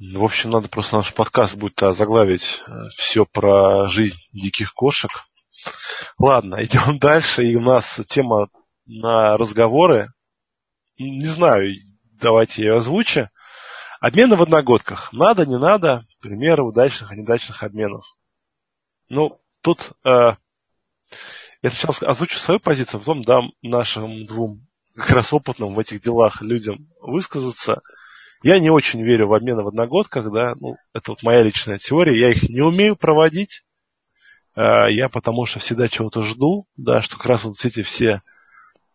[0.00, 5.10] В общем, надо просто наш подкаст будет заглавить э, все про жизнь диких кошек.
[6.18, 7.44] Ладно, идем дальше.
[7.44, 8.48] И у нас тема
[8.86, 10.08] на разговоры.
[10.98, 11.76] Не знаю,
[12.20, 13.28] давайте я ее озвучу.
[14.00, 15.12] Обмены в одногодках.
[15.12, 16.04] Надо, не надо.
[16.20, 18.04] Примеры удачных и неудачных обменов.
[19.08, 20.08] Ну, тут э,
[21.62, 26.00] я сначала озвучу свою позицию, а потом дам нашим двум как раз опытным в этих
[26.00, 27.80] делах людям высказаться–
[28.42, 32.18] я не очень верю в обмены в одногодках, да, ну, это вот моя личная теория,
[32.18, 33.64] я их не умею проводить,
[34.54, 38.22] а, я потому что всегда чего-то жду, да, что как раз вот эти все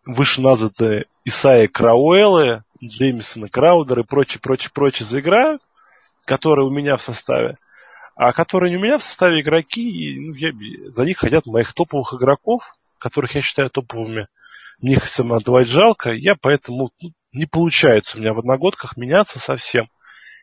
[0.06, 5.62] вышеназванные Исаи Крауэллы, Джеймисона Краудер и прочие, прочие, прочие заиграют,
[6.26, 7.58] которые у меня в составе,
[8.16, 10.52] а которые не у меня в составе игроки, и, ну, я,
[10.96, 12.64] за них хотят моих топовых игроков,
[13.00, 14.28] которых я считаю топовыми.
[14.80, 19.40] Мне их самое отдавать жалко, я поэтому ну, не получается у меня в одногодках меняться
[19.40, 19.90] совсем.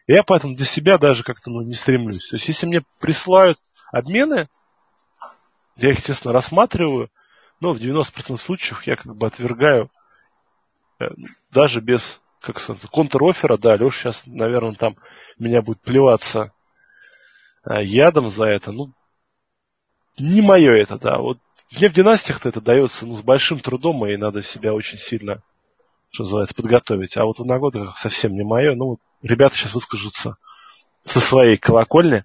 [0.06, 2.28] И я поэтому для себя даже как-то ну, не стремлюсь.
[2.28, 3.58] То есть, если мне присылают
[3.92, 4.48] обмены,
[5.76, 7.10] я их, естественно, рассматриваю,
[7.60, 9.90] но в 90% случаев я как бы отвергаю
[10.98, 11.04] э,
[11.50, 14.96] даже без, как сказать, контр-оффера, да, Леша сейчас, наверное, там
[15.38, 16.52] меня будет плеваться
[17.68, 18.92] ядом за это, ну,
[20.18, 21.38] не мое это, да, вот
[21.70, 25.42] мне в династиях-то это дается, ну, с большим трудом, и надо себя очень сильно
[26.10, 27.16] что называется, подготовить.
[27.16, 28.74] А вот в одногодках совсем не мое.
[28.74, 30.36] Ну, ребята сейчас выскажутся
[31.04, 32.24] со своей колокольни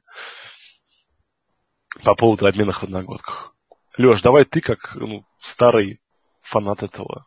[2.03, 3.53] по поводу обменов в одногодках.
[3.97, 6.01] Леш, давай ты как ну, старый
[6.41, 7.25] фанат этого.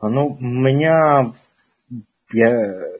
[0.00, 1.32] Ну, у меня
[2.32, 2.98] я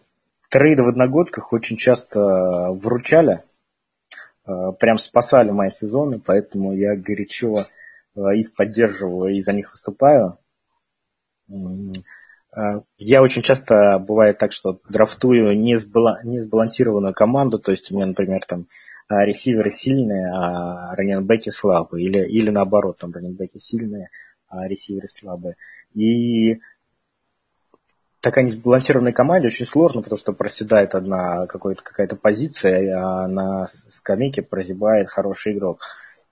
[0.48, 3.42] трейды в одногодках очень часто вручали,
[4.46, 7.66] э, прям спасали мои сезоны, поэтому я горячо
[8.16, 10.38] э, их поддерживаю и за них выступаю.
[12.98, 18.44] Я очень часто бывает так, что драфтую не, сбалансированную команду, то есть у меня, например,
[18.46, 18.66] там
[19.08, 24.08] ресиверы сильные, а раненбеки слабые, или, или наоборот, там раненбеки сильные,
[24.48, 25.56] а ресиверы слабые.
[25.94, 26.60] И
[28.20, 35.08] такая несбалансированная команде очень сложно, потому что проседает одна какая-то позиция, а на скамейке прозябает
[35.08, 35.80] хороший игрок.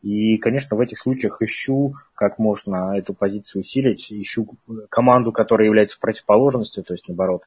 [0.03, 4.47] И, конечно, в этих случаях ищу, как можно эту позицию усилить, ищу
[4.89, 7.43] команду, которая является противоположностью, то есть наоборот,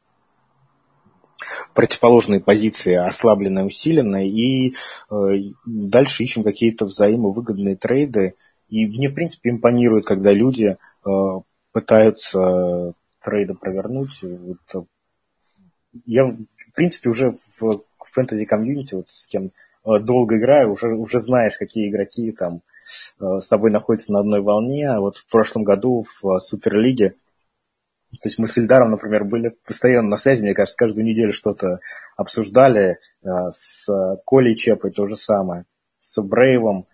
[1.73, 4.75] противоположные позиции ослабленные, усиленные, и
[5.09, 8.35] э, дальше ищем какие-то взаимовыгодные трейды.
[8.67, 10.75] И мне, в принципе, импонирует, когда люди
[11.05, 11.09] э,
[11.71, 12.93] пытаются
[13.23, 14.21] трейды провернуть.
[14.21, 14.87] Вот,
[16.05, 19.51] я, в принципе, уже в фэнтези-комьюнити, вот с кем
[19.85, 22.61] Э, долго играю, уже, уже знаешь, какие игроки там
[23.19, 24.87] э, с тобой находятся на одной волне.
[24.99, 27.15] Вот в прошлом году в э, Суперлиге,
[28.11, 31.79] то есть мы с Ильдаром, например, были постоянно на связи, мне кажется, каждую неделю что-то
[32.17, 32.97] обсуждали.
[33.21, 33.85] С
[34.25, 35.65] Колей Чепой то же самое,
[35.99, 36.87] с Брейвом.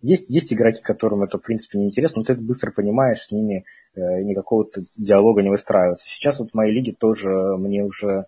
[0.00, 3.64] Есть, есть игроки, которым это, в принципе, неинтересно, но ты это быстро понимаешь, с ними
[3.94, 4.66] никакого
[4.96, 6.08] диалога не выстраивается.
[6.08, 8.26] Сейчас вот в моей лиге тоже мне уже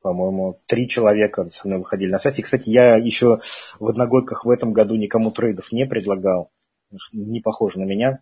[0.00, 2.38] по-моему, три человека со мной выходили на связь.
[2.38, 3.40] И, кстати, я еще
[3.78, 6.50] в одногодках в этом году никому трейдов не предлагал.
[7.12, 8.20] Не похоже на меня.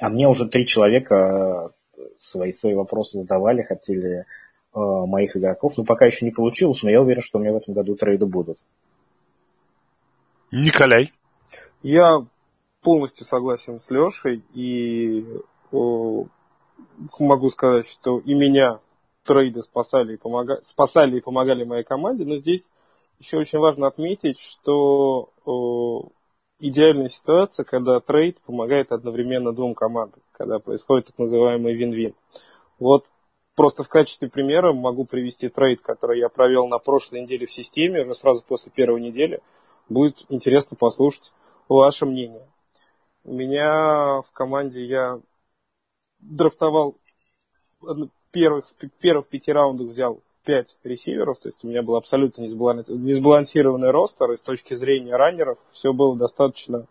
[0.00, 4.24] А мне уже три человека э, свои, свои вопросы задавали, хотели э,
[4.74, 5.74] моих игроков.
[5.76, 8.26] Но пока еще не получилось, но я уверен, что у меня в этом году трейды
[8.26, 8.58] будут.
[10.50, 11.12] Николай.
[11.82, 12.24] Я
[12.82, 15.24] полностью согласен с Лешей и
[15.72, 16.26] о,
[17.18, 18.80] могу сказать, что и меня
[19.24, 20.60] трейды спасали и, помога...
[20.62, 22.70] спасали и помогали моей команде, но здесь
[23.18, 25.30] еще очень важно отметить, что
[26.58, 32.14] идеальная ситуация, когда трейд помогает одновременно двум командам, когда происходит так называемый вин-вин.
[32.78, 33.06] Вот
[33.54, 38.02] просто в качестве примера могу привести трейд, который я провел на прошлой неделе в системе,
[38.02, 39.40] уже сразу после первой недели.
[39.90, 41.32] Будет интересно послушать
[41.68, 42.46] ваше мнение.
[43.24, 45.20] У меня в команде я
[46.20, 46.96] драфтовал
[48.30, 48.66] первых,
[49.00, 54.36] первых пяти раундах взял пять ресиверов, то есть у меня был абсолютно несбалансированный ростер, и
[54.36, 56.86] с точки зрения раннеров все было достаточно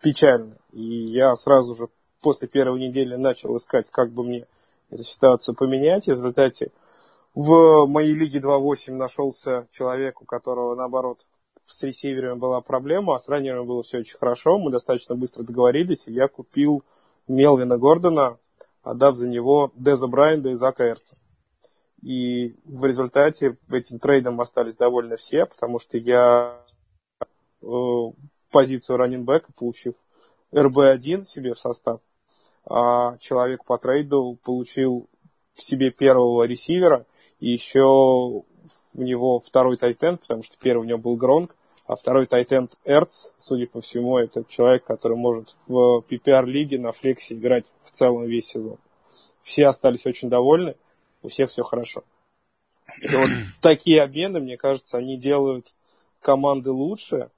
[0.00, 0.56] печально.
[0.72, 1.88] И я сразу же
[2.20, 4.46] после первой недели начал искать, как бы мне
[4.90, 6.70] эту ситуацию поменять, и в результате
[7.34, 11.26] в моей лиге 2.8 нашелся человек, у которого, наоборот,
[11.68, 16.06] с ресиверами была проблема, а с раннерами было все очень хорошо, мы достаточно быстро договорились,
[16.06, 16.82] и я купил
[17.28, 18.38] Мелвина Гордона,
[18.82, 21.16] отдав за него Деза Брайнда и Зака Эрца.
[22.02, 26.58] И в результате этим трейдом остались довольны все, потому что я
[27.60, 27.66] э,
[28.50, 29.94] позицию раннинбека, получив
[30.52, 32.00] РБ-1 себе в состав,
[32.64, 35.08] а человек по трейду получил
[35.56, 37.04] себе первого ресивера
[37.40, 38.44] и еще у
[38.94, 41.54] него второй тайтенд, потому что первый у него был Гронк,
[41.88, 47.34] а второй тайтенд Эрц, судя по всему, это человек, который может в PPR-лиге на флексе
[47.34, 48.76] играть в целом весь сезон.
[49.42, 50.76] Все остались очень довольны
[51.22, 52.04] у всех все хорошо.
[53.00, 53.30] И вот
[53.62, 55.72] такие обмены, мне кажется, они делают
[56.20, 57.30] команды лучше,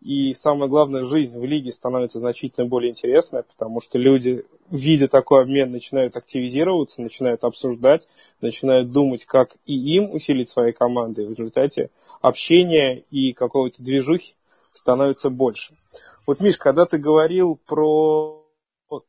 [0.00, 5.42] и самое главное, жизнь в лиге становится значительно более интересной, потому что люди, видя такой
[5.42, 8.08] обмен, начинают активизироваться, начинают обсуждать,
[8.40, 11.22] начинают думать, как и им усилить свои команды.
[11.22, 11.90] И в результате
[12.22, 14.34] общения и какого-то движухи
[14.72, 15.76] становится больше.
[16.26, 18.46] Вот, Миш, когда ты говорил про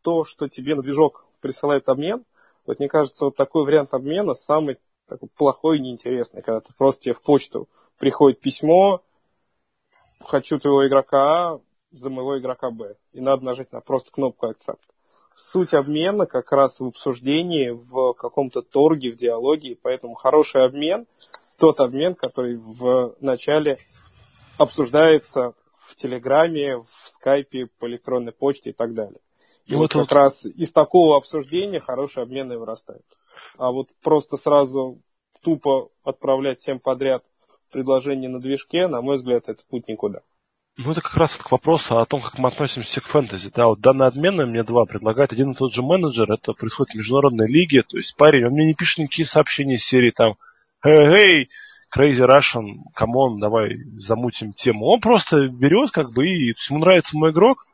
[0.01, 2.25] то, что тебе на движок присылает обмен,
[2.65, 7.03] вот мне кажется, вот такой вариант обмена самый такой плохой и неинтересный, когда ты просто
[7.03, 9.01] тебе в почту приходит письмо,
[10.21, 11.59] хочу твоего игрока А
[11.91, 12.95] за моего игрока Б.
[13.11, 14.83] И надо нажать на просто кнопку акцепт.
[15.35, 19.77] Суть обмена как раз в обсуждении, в каком-то торге, в диалоге.
[19.81, 21.07] Поэтому хороший обмен,
[21.57, 23.79] тот обмен, который в начале
[24.57, 25.53] обсуждается
[25.87, 29.19] в Телеграме, в Скайпе, по электронной почте и так далее.
[29.65, 33.05] И вот, вот как раз из такого обсуждения хорошие обмены вырастают.
[33.57, 35.01] А вот просто сразу
[35.41, 37.23] тупо отправлять всем подряд
[37.71, 40.21] предложение на движке, на мой взгляд, это путь никуда.
[40.75, 43.51] Ну, это как раз вот к вопросу о том, как мы относимся к фэнтези.
[43.53, 46.31] Да, вот данные обмены мне два предлагает один и тот же менеджер.
[46.31, 47.83] Это происходит в международной лиге.
[47.83, 50.35] То есть парень, он мне не пишет никакие сообщения из серии там
[50.83, 51.49] «Hey,
[51.95, 54.85] Crazy Russian, come on, давай замутим тему».
[54.87, 56.55] Он просто берет как бы и...
[56.69, 57.65] Ему нравится мой игрок,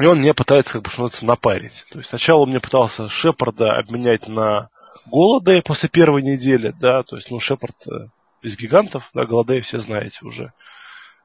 [0.00, 1.84] и он мне пытается, как бы, что называется, напарить.
[1.90, 4.70] То есть сначала он мне пытался Шепарда обменять на
[5.06, 8.08] Голладея после первой недели, да, то есть, ну, Шепард э,
[8.42, 10.52] из гигантов, да, Голодей все знаете уже.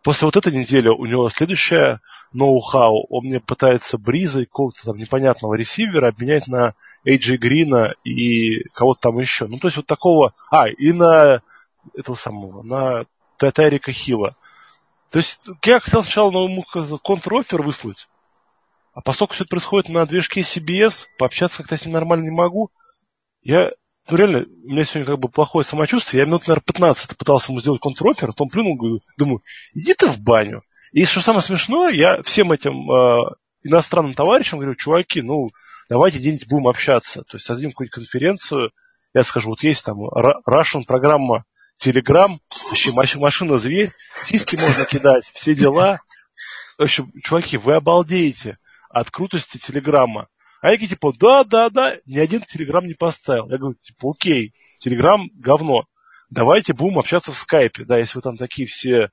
[0.04, 2.02] После вот этой недели у него следующая
[2.34, 3.06] ноу-хау.
[3.10, 6.74] Он мне пытается Бриза и какого-то там непонятного ресивера обменять на
[7.06, 9.48] Эйджи Грина и кого-то там еще.
[9.48, 10.34] Ну, то есть вот такого...
[10.52, 11.42] А, и на
[11.96, 13.06] этого самого, на
[13.38, 14.36] Татарика Хила.
[15.10, 16.64] То есть я хотел сначала ему
[17.04, 18.08] контр-оффер выслать,
[18.94, 22.72] а поскольку все это происходит на движке CBS, пообщаться как-то с ним нормально не могу.
[23.42, 23.72] Я,
[24.10, 26.22] ну реально, у меня сегодня как бы плохое самочувствие.
[26.22, 29.42] Я минут, наверное, 15 пытался ему сделать контрофер, потом плюнул, говорю, думаю,
[29.74, 30.64] иди ты в баню.
[30.92, 35.50] И что самое смешное, я всем этим э, иностранным товарищам говорю, чуваки, ну,
[35.90, 37.24] давайте где-нибудь будем общаться.
[37.24, 38.72] То есть создадим какую-нибудь конференцию,
[39.14, 41.46] я скажу, вот есть там Russian программа
[41.84, 42.38] Telegram,
[43.16, 43.92] машина зверь,
[44.26, 46.00] сиськи можно кидать, все дела.
[46.78, 48.58] В общем, чуваки, вы обалдеете
[48.90, 50.28] от крутости Телеграма.
[50.64, 53.50] А я типа, да, да, да, ни один Телеграм не поставил.
[53.50, 55.84] Я говорю, типа, окей, Телеграм говно.
[56.30, 57.84] Давайте будем общаться в скайпе.
[57.84, 59.10] Да, если вы там такие все, э,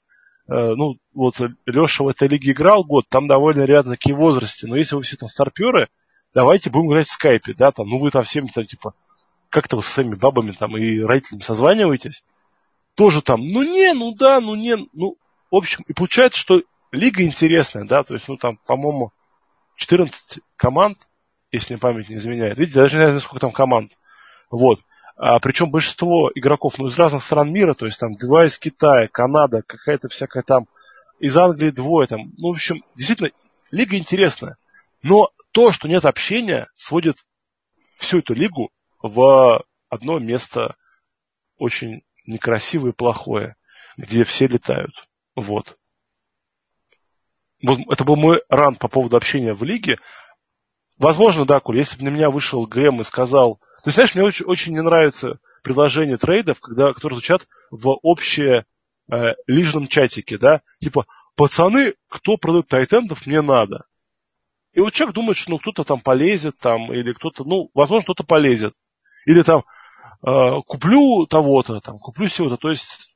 [0.47, 4.69] ну, вот Леша в этой лиге играл год, там довольно рядом такие возрасты.
[4.69, 5.89] Но если вы все там старперы,
[6.33, 8.95] давайте будем играть в скайпе, да, там, ну вы там всеми там, типа,
[9.49, 12.23] как-то вы со своими бабами там и родителями созваниваетесь.
[12.95, 15.17] Тоже там, ну не, ну да, ну не, ну,
[15.51, 19.11] в общем, и получается, что лига интересная, да, то есть, ну там, по-моему,
[19.79, 20.97] 14 команд,
[21.53, 22.59] если память не изменяет.
[22.59, 23.93] Видите, даже не знаю, сколько там команд.
[24.51, 24.81] Вот.
[25.17, 29.09] А, причем большинство игроков ну, из разных стран мира, то есть там два из Китая,
[29.09, 30.67] Канада, какая-то всякая там,
[31.19, 32.33] из Англии двое там.
[32.39, 33.31] Ну, в общем, действительно,
[33.71, 34.57] лига интересная.
[35.03, 37.19] Но то, что нет общения, сводит
[37.97, 38.71] всю эту лигу
[39.03, 40.77] в одно место
[41.59, 43.57] очень некрасивое и плохое,
[43.97, 44.95] где все летают.
[45.35, 45.77] Вот
[47.63, 49.99] вот это был мой ран по поводу общения в лиге.
[51.01, 53.59] Возможно, да, Коль, если бы на меня вышел ГМ и сказал...
[53.87, 58.67] Есть, знаешь, мне очень, очень не нравится предложение трейдов, когда, которые звучат в общее
[59.11, 63.87] э, лижном чатике, да, типа, пацаны, кто продает тайтендов, мне надо.
[64.75, 68.25] И вот человек думает, что ну кто-то там полезет, там, или кто-то, ну, возможно, кто-то
[68.25, 68.75] полезет.
[69.25, 69.65] Или там
[70.23, 72.59] э, куплю того-то, там, куплю сего-то.
[72.59, 73.15] То есть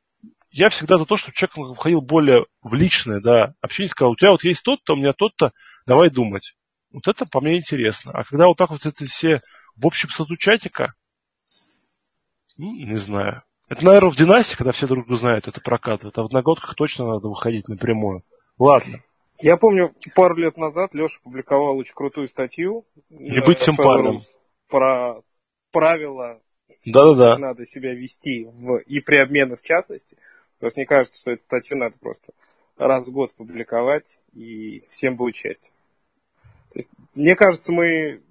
[0.51, 4.31] я всегда за то, чтобы человек входил более в личное, да, общение, сказал, у тебя
[4.31, 5.53] вот есть тот-то, у меня тот-то,
[5.87, 6.55] давай думать.
[6.95, 8.13] Вот это по мне интересно.
[8.13, 9.41] А когда вот так вот это все
[9.77, 10.95] в общем стату чатика,
[12.57, 13.43] ну, не знаю.
[13.69, 16.17] Это, наверное, в династии, когда все друг друга знают, это прокатывает.
[16.17, 18.23] А в одногодках точно надо выходить напрямую.
[18.59, 19.03] Ладно.
[19.41, 22.87] Я помню, пару лет назад Леша публиковал очень крутую статью.
[23.11, 24.21] Не быть симпатным.
[24.69, 25.23] Про
[25.73, 26.41] правила,
[26.85, 27.37] Да-да-да.
[27.39, 30.17] надо себя вести в, и при обменах в частности.
[30.61, 32.33] Просто мне кажется, что эту статью надо просто
[32.77, 35.73] раз в год публиковать, и всем будет счастье.
[37.15, 38.23] Мне кажется, мы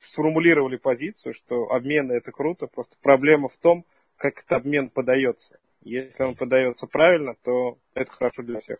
[0.00, 3.84] сформулировали позицию, что обмены это круто, просто проблема в том,
[4.16, 5.58] как этот обмен подается.
[5.82, 8.78] Если он подается правильно, то это хорошо для всех.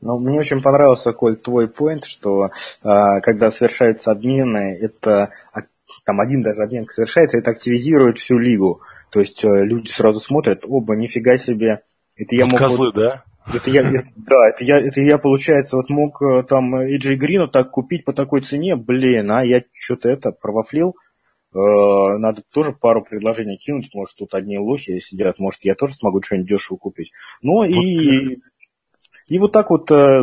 [0.00, 2.50] Ну, мне очень понравился, Коль, твой поинт, что э,
[2.82, 5.30] когда совершаются обмены, это
[6.04, 8.80] там один даже обмен совершается, это активизирует всю лигу.
[9.10, 11.82] То есть э, люди сразу смотрят, оба, нифига себе,
[12.16, 12.60] это я вот мог...
[12.60, 13.24] Козлы, да?
[13.54, 17.48] Это я, это, да, это я, это я, получается, вот мог э, там Эджей Грину
[17.48, 20.94] так купить по такой цене, блин, а я что-то это провафлил.
[21.52, 21.58] Э,
[22.18, 26.48] надо тоже пару предложений кинуть, может, тут одни лохи сидят, может, я тоже смогу что-нибудь
[26.48, 27.10] дешево купить.
[27.42, 28.40] Ну вот и,
[29.26, 30.20] и вот так вот э,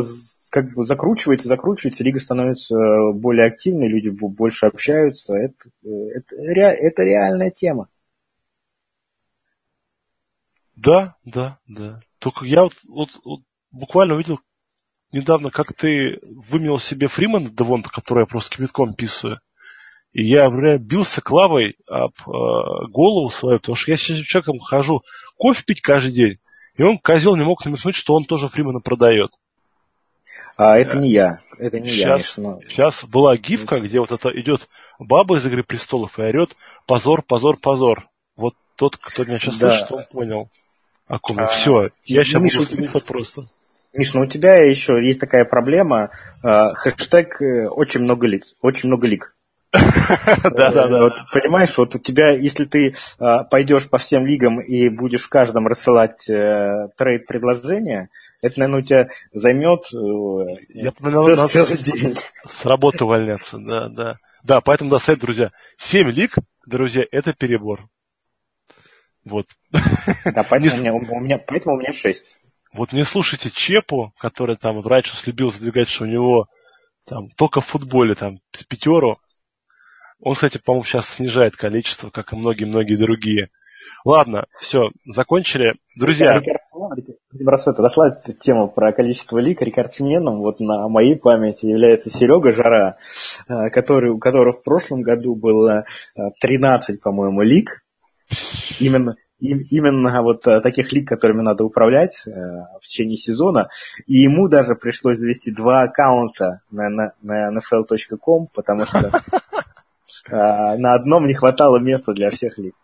[0.50, 2.76] как бы закручивается, закручивается, лига становится
[3.14, 5.34] более активной, люди больше общаются.
[5.34, 7.88] Это, это, это реальная тема.
[10.76, 12.00] Да, да, да.
[12.18, 13.40] Только я вот, вот, вот
[13.70, 14.40] буквально увидел
[15.12, 19.40] недавно, как ты вымел себе Фримана Девонта, который я просто кипятком писаю.
[20.12, 25.02] И я, бля, бился клавой об э, голову свою, потому что я с человеком хожу
[25.36, 26.38] кофе пить каждый день.
[26.76, 29.30] И он, козел, не мог намекнуть, что он тоже Фримана продает.
[30.56, 31.40] А это не я.
[31.58, 32.42] Это не сейчас, я.
[32.42, 32.60] Но...
[32.68, 36.56] Сейчас была гифка, где вот это идет баба из Игры престолов и орет
[36.86, 38.08] позор, позор, позор.
[38.36, 39.70] Вот тот, кто меня сейчас да.
[39.70, 40.50] слышит, он понял.
[41.22, 43.42] Ком а, Все, я сейчас Миша, буду смеяться просто.
[43.94, 46.10] Миш, ну у тебя еще есть такая проблема.
[46.42, 48.44] Э, хэштег э, очень много лик.
[48.60, 49.34] Очень много лик.
[50.42, 51.26] Да, да, да.
[51.32, 52.94] Понимаешь, вот у тебя, если ты э,
[53.50, 58.08] пойдешь по всем лигам и будешь в каждом рассылать трейд предложения,
[58.40, 59.86] это, наверное, у тебя займет
[60.68, 61.48] Я надо
[62.46, 64.16] с работы увольняться, да, да.
[64.44, 67.88] Да, поэтому, да, сайт, друзья, 7 лиг, друзья, это перебор.
[69.28, 69.46] Вот.
[70.24, 70.90] Да, поэтому, не...
[70.90, 72.36] у, меня, у, меня, поэтому у меня 6.
[72.72, 76.46] Вот не слушайте Чепу, который там раньше любил задвигать, что у него
[77.06, 79.18] там только в футболе там с пятеру.
[80.20, 83.50] Он, кстати, по-моему, сейчас снижает количество, как и многие-многие другие.
[84.04, 85.74] Ладно, все, закончили.
[85.96, 86.36] Друзья.
[86.36, 89.62] Это дошла эта тема про количество лик.
[89.62, 92.96] Рекордсменом вот на моей памяти является Серега Жара,
[93.48, 95.84] э, который, у которого в прошлом году было
[96.40, 97.82] 13, э, по-моему, лик.
[98.78, 103.68] Именно, именно вот э, таких лиг, которыми надо управлять э, в течение сезона.
[104.06, 108.98] И ему даже пришлось завести два аккаунта на, на, на nfl.com, потому что
[110.30, 112.74] э, на одном не хватало места для всех лиг.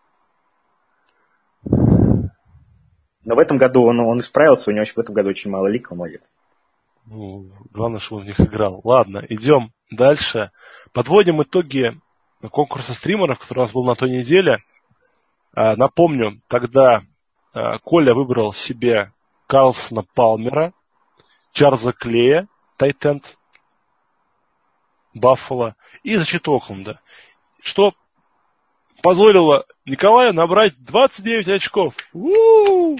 [3.23, 5.91] Но в этом году он, он исправился, у него в этом году очень мало лиг,
[5.91, 6.21] молодец.
[7.07, 8.81] Ну, главное, что он в них играл.
[8.83, 10.51] Ладно, идем дальше.
[10.91, 11.99] Подводим итоги
[12.51, 14.57] конкурса стримеров, который у нас был на той неделе–
[15.55, 17.01] напомню, тогда
[17.53, 19.13] а, Коля выбрал себе
[19.47, 20.73] Карлсона Палмера,
[21.53, 22.47] Чарльза Клея,
[22.77, 23.37] Тайтенд,
[25.13, 26.99] Баффало и защиту Окленда,
[27.61, 27.93] что
[29.01, 31.95] позволило Николаю набрать 29 очков.
[32.11, 32.97] У-у-у!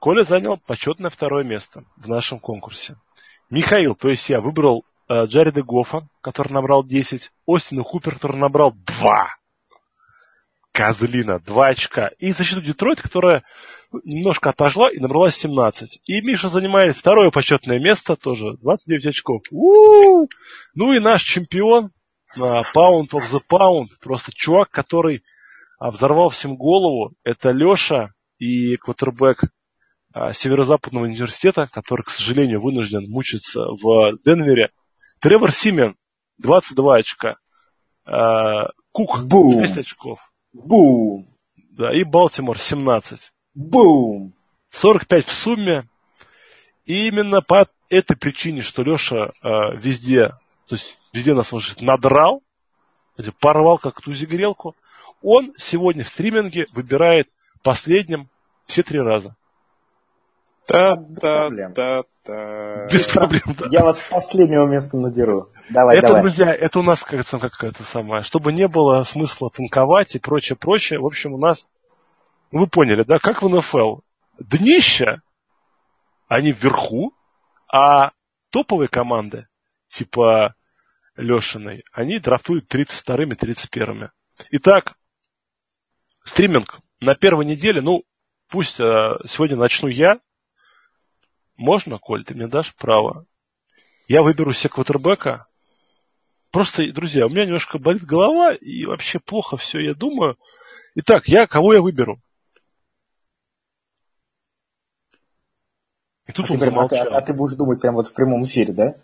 [0.00, 2.96] Коля занял почетное второе место в нашем конкурсе.
[3.48, 8.72] Михаил, то есть я, выбрал э, Джареда Гофа, который набрал 10, Остина Хупер, который набрал
[8.72, 9.28] 2.
[10.74, 12.08] Козлина, 2 очка.
[12.18, 13.44] И защиту Детройт, которая
[14.02, 16.00] немножко отожгла и набрала 17.
[16.04, 19.42] И Миша занимает второе почетное место, тоже 29 очков.
[19.52, 20.28] У-у-у!
[20.74, 21.92] Ну и наш чемпион,
[22.36, 25.22] Pound of the Pound, просто чувак, который
[25.78, 29.44] а, взорвал всем голову, это Леша и квотербек
[30.12, 34.70] а, Северо-Западного университета, который, к сожалению, вынужден мучиться в Денвере.
[35.20, 35.94] Тревор Симен,
[36.38, 37.36] 22 очка.
[38.04, 39.64] А, Кук, Бум.
[39.64, 40.18] 6 очков.
[40.54, 41.26] Бум!
[41.72, 43.32] Да, и Балтимор 17.
[43.54, 44.32] Бум!
[44.70, 45.88] 45 в сумме.
[46.84, 50.28] И именно по этой причине, что Леша э, везде,
[50.66, 52.42] то есть везде нас, может, надрал,
[53.40, 54.76] порвал как тузигрелку,
[55.22, 57.28] он сегодня в стриминге выбирает
[57.62, 58.28] последним
[58.66, 59.36] все три раза.
[60.74, 62.04] Та-та-та-та.
[62.24, 62.88] Это...
[62.90, 63.66] Без проблем, да.
[63.70, 65.50] Я вас с последнего места надеру.
[65.70, 66.22] Давай, это, давай.
[66.22, 71.00] друзья, это у нас как-то какая-то самая, чтобы не было смысла танковать и прочее, прочее.
[71.00, 71.66] В общем, у нас,
[72.50, 73.98] ну, вы поняли, да, как в НФЛ.
[74.38, 75.22] Днища,
[76.28, 77.12] они вверху,
[77.68, 78.12] а
[78.50, 79.46] топовые команды,
[79.88, 80.54] типа
[81.16, 84.08] Лешиной, они драфтуют 32-ми, 31-ми.
[84.50, 84.94] Итак,
[86.24, 88.02] стриминг на первой неделе, ну,
[88.48, 88.84] пусть э,
[89.26, 90.18] сегодня начну я.
[91.56, 93.26] Можно, Коль, ты мне дашь право?
[94.08, 95.46] Я выберу себе квотербека.
[96.50, 100.36] Просто, друзья, у меня немножко болит голова, и вообще плохо все, я думаю.
[100.94, 102.20] Итак, я кого я выберу?
[106.26, 107.18] И тут А он ты, прям- а ты- замолчал.
[107.18, 108.94] а ты будешь думать прямо вот в прямом эфире, да?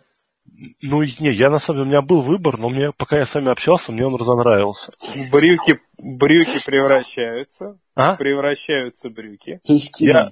[0.81, 3.35] Ну, не, я на самом деле, у меня был выбор, но мне, пока я с
[3.35, 4.93] вами общался, мне он разонравился.
[5.31, 7.79] Брюки, брюки превращаются.
[7.95, 8.17] А?
[8.17, 9.61] Превращаются брюки.
[9.99, 10.31] Я-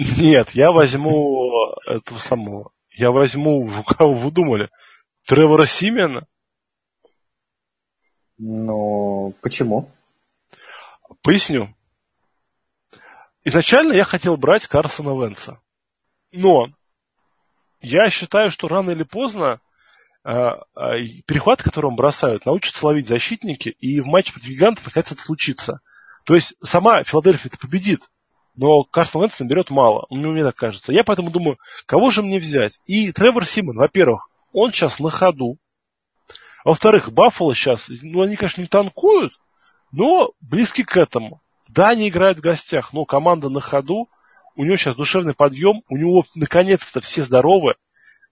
[0.00, 2.72] Нет, я возьму этого самого.
[2.88, 4.70] Я возьму, кого вы думали?
[5.26, 6.26] Тревора Симена?
[8.38, 9.92] Ну, почему?
[11.22, 11.74] Поясню.
[13.44, 15.60] Изначально я хотел брать Карсона Венса.
[16.32, 16.68] Но
[17.82, 19.60] я считаю, что рано или поздно
[20.24, 20.96] а, а,
[21.26, 25.80] перехват, который он бросают, научатся ловить защитники, и в матче против гигантов наконец это случится.
[26.24, 28.00] То есть сама Филадельфия победит,
[28.54, 30.06] но Карсон Венс наберет мало.
[30.10, 30.92] Ну, мне так кажется.
[30.92, 32.78] Я поэтому думаю, кого же мне взять?
[32.86, 35.58] И Тревор Симон, во-первых, он сейчас на ходу.
[36.64, 39.32] А во-вторых, Баффало сейчас, ну, они, конечно, не танкуют,
[39.92, 41.40] но близки к этому.
[41.68, 44.08] Да, они играют в гостях, но команда на ходу,
[44.56, 47.74] у него сейчас душевный подъем, у него наконец-то все здоровы,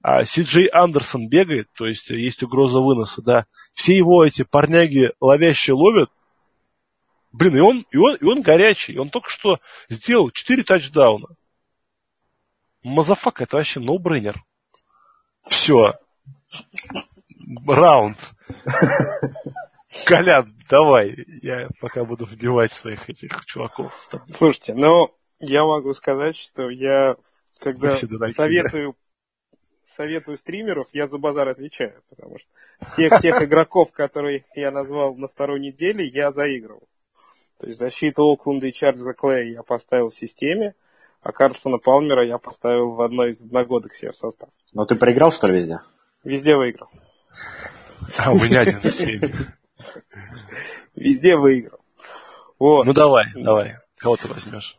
[0.02, 3.46] а Си Джей Андерсон бегает, то есть есть угроза выноса, да.
[3.74, 6.10] Все его эти парняги ловящие ловят.
[7.32, 9.58] Блин, и он, и он, и он горячий, он только что
[9.88, 11.28] сделал 4 тачдауна.
[12.82, 14.36] Motherfuck, это вообще no-brainer.
[15.44, 15.94] Все.
[17.66, 18.18] Раунд.
[20.06, 21.16] Колян, давай.
[21.42, 23.92] Я пока буду вбивать своих этих чуваков.
[24.34, 27.16] Слушайте, ну, я могу сказать, что я,
[27.60, 28.96] когда дураки, советую,
[29.84, 32.48] советую стримеров, я за базар отвечаю, потому что
[32.86, 36.88] всех тех игроков, которых я назвал на второй неделе, я заигрывал.
[37.59, 40.74] То есть защиту Окленда и Чарльза Клея я поставил в системе,
[41.22, 44.48] а Карсона Палмера я поставил в одной из одногодок себе в состав.
[44.72, 45.80] Ну, ты проиграл, что ли, везде?
[46.22, 46.88] Везде выиграл.
[48.18, 48.80] А, у меня один.
[50.94, 51.80] Везде выиграл.
[52.59, 52.84] Вот.
[52.84, 53.78] Ну давай, давай.
[53.96, 54.78] Кого ты возьмешь?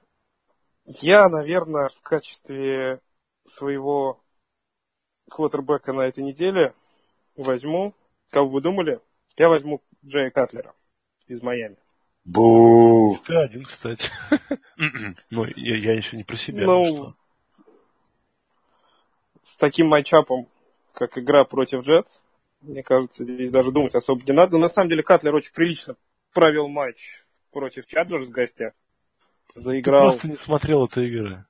[0.85, 3.01] Я, наверное, в качестве
[3.43, 4.21] своего
[5.29, 6.73] квотербека на этой неделе
[7.35, 7.93] возьму,
[8.31, 8.99] кого вы думали,
[9.37, 10.73] я возьму Джея Катлера
[11.27, 11.77] из Майами.
[12.29, 13.17] Бу.
[13.25, 14.11] Ты один, кстати.
[15.29, 16.65] Ну, я, я еще не про себя.
[16.65, 17.15] Ну, ну что.
[19.41, 20.47] С таким матчапом,
[20.93, 22.21] как игра против Джетс,
[22.61, 24.53] мне кажется, здесь даже думать особо не надо.
[24.53, 25.95] Но на самом деле Катлер очень прилично
[26.33, 28.73] провел матч против Чаджерс в гостях.
[29.53, 31.45] Ты Заиграл, просто не смотрел этой игры.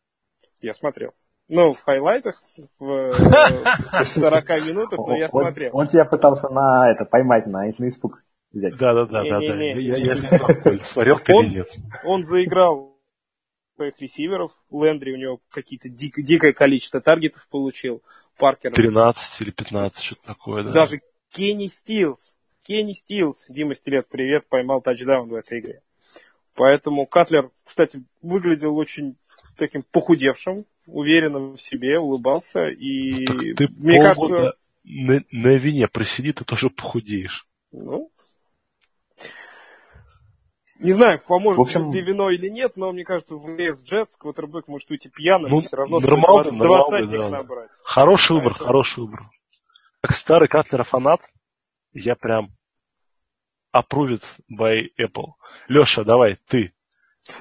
[0.61, 1.13] я смотрел.
[1.49, 2.41] Ну, в хайлайтах,
[2.79, 5.75] в э, 40 минутах, но я смотрел.
[5.75, 8.77] Он, тебя пытался на это поймать, на, на испуг взять.
[8.77, 9.55] Да, да, да, да, да.
[9.55, 9.73] Я,
[10.75, 11.69] не смотрел ты Он- или нет.
[12.03, 12.97] Он заиграл
[13.75, 14.51] своих ресиверов.
[14.71, 18.01] Лендри у него какие-то дик- дикое количество таргетов получил.
[18.37, 20.71] Паркер 13 или 15, что-то такое, да.
[20.71, 22.33] Даже Кенни Стилс.
[22.63, 23.45] Кенни Стилс.
[23.49, 25.81] Дима Стилет, привет, поймал тачдаун в этой игре.
[26.55, 29.15] Поэтому Катлер, кстати, выглядел очень
[29.57, 32.67] таким похудевшим, уверенным в себе, улыбался.
[32.69, 34.53] И Так ты мне кажется,
[34.83, 37.45] на, на вине просиди, ты тоже похудеешь.
[37.71, 38.09] ну,
[40.79, 44.17] не знаю, поможет В общем- ли вино или нет, но мне кажется, в ВС Джетс
[44.17, 47.29] квотербек может уйти пьяным, Ну, все равно нормально, стоит нормально, двадцатник да.
[47.29, 47.69] набрать.
[47.83, 49.19] Хороший выбор, Поэтому- хороший выбор.
[50.01, 51.19] Как старый Катлера фанат,
[51.93, 52.49] я прям
[53.75, 55.33] approved by Apple.
[55.67, 56.73] Леша, давай, ты.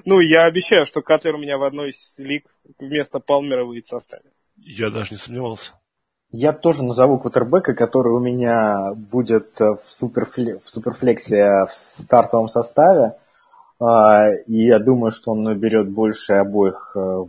[0.05, 2.45] Ну, я обещаю, что Катлер у меня в одной из лиг
[2.79, 4.31] вместо Палмера выйдет в составе.
[4.57, 5.73] Я даже не сомневался.
[6.31, 12.49] Я тоже назову квотербека, который у меня будет э, в, суперфле- в суперфлексе в стартовом
[12.49, 13.15] составе.
[13.81, 17.25] А, И я думаю, что он наберет больше обоих, э,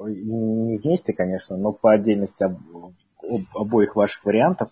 [0.00, 2.58] не вместе, конечно, но по отдельности об-
[3.22, 4.70] об- обоих ваших вариантов.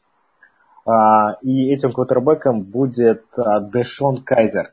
[0.87, 4.73] А, И этим квотербеком будет а, Дэшон Кайзер,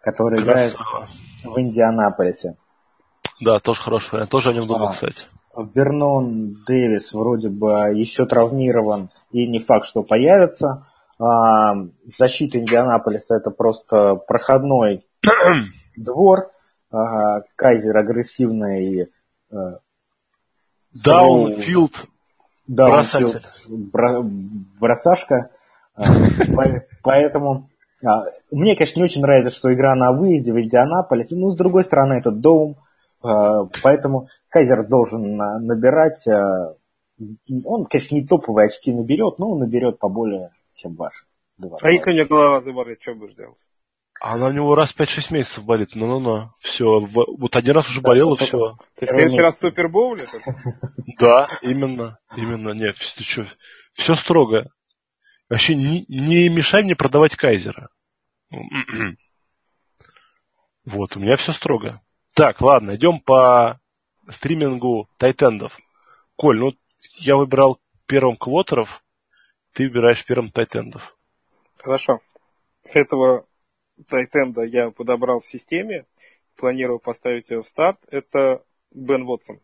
[0.00, 1.06] который играет Красава.
[1.44, 2.56] в Индианаполисе.
[3.40, 4.30] Да, тоже хороший вариант.
[4.30, 4.90] Тоже о нем думал, А.
[4.90, 5.26] кстати.
[5.74, 10.86] Вернон Дэвис вроде бы еще травмирован и не факт, что появится.
[11.20, 11.74] А,
[12.16, 15.04] Защита Индианаполиса это просто проходной
[15.96, 16.50] двор.
[16.90, 19.10] А, Кайзер агрессивный
[19.50, 19.56] э,
[21.04, 22.06] Даунфилд
[22.66, 23.42] Даунфилд
[24.80, 25.50] бросашка.
[25.94, 26.04] А,
[27.02, 27.68] поэтому
[28.04, 31.36] а, мне, конечно, не очень нравится, что игра на выезде в Индианаполисе.
[31.36, 32.76] Но, с другой стороны, это Доум.
[33.22, 36.26] А, поэтому Кайзер должен набирать.
[37.64, 41.24] Он, конечно, не топовые очки наберет, но он наберет поболее, чем ваши.
[41.82, 43.58] А если у меня голова заболит, что будешь делать?
[44.20, 45.90] Она у него раз 5-6 месяцев болит.
[45.94, 46.50] Ну-ну-ну.
[46.60, 47.00] Все.
[47.00, 48.76] Вот один раз уже болел, и все.
[48.96, 50.26] Ты в следующий раз в Супербоуле?
[51.18, 52.18] Да, именно.
[52.36, 52.70] Именно.
[52.70, 53.46] Нет, ты что?
[53.92, 54.70] Все строго.
[55.48, 57.90] Вообще не, не мешай мне продавать Кайзера.
[60.84, 62.00] Вот, у меня все строго.
[62.32, 63.78] Так, ладно, идем по
[64.30, 65.76] стримингу тайтендов.
[66.34, 66.72] Коль, ну
[67.18, 69.04] я выбирал первым квотеров,
[69.74, 71.14] ты выбираешь первым тайтендов.
[71.76, 72.20] Хорошо.
[72.84, 73.44] Этого
[74.06, 76.06] тайтенда я подобрал в системе,
[76.56, 77.98] планирую поставить его в старт.
[78.10, 79.60] Это Бен Вотсон.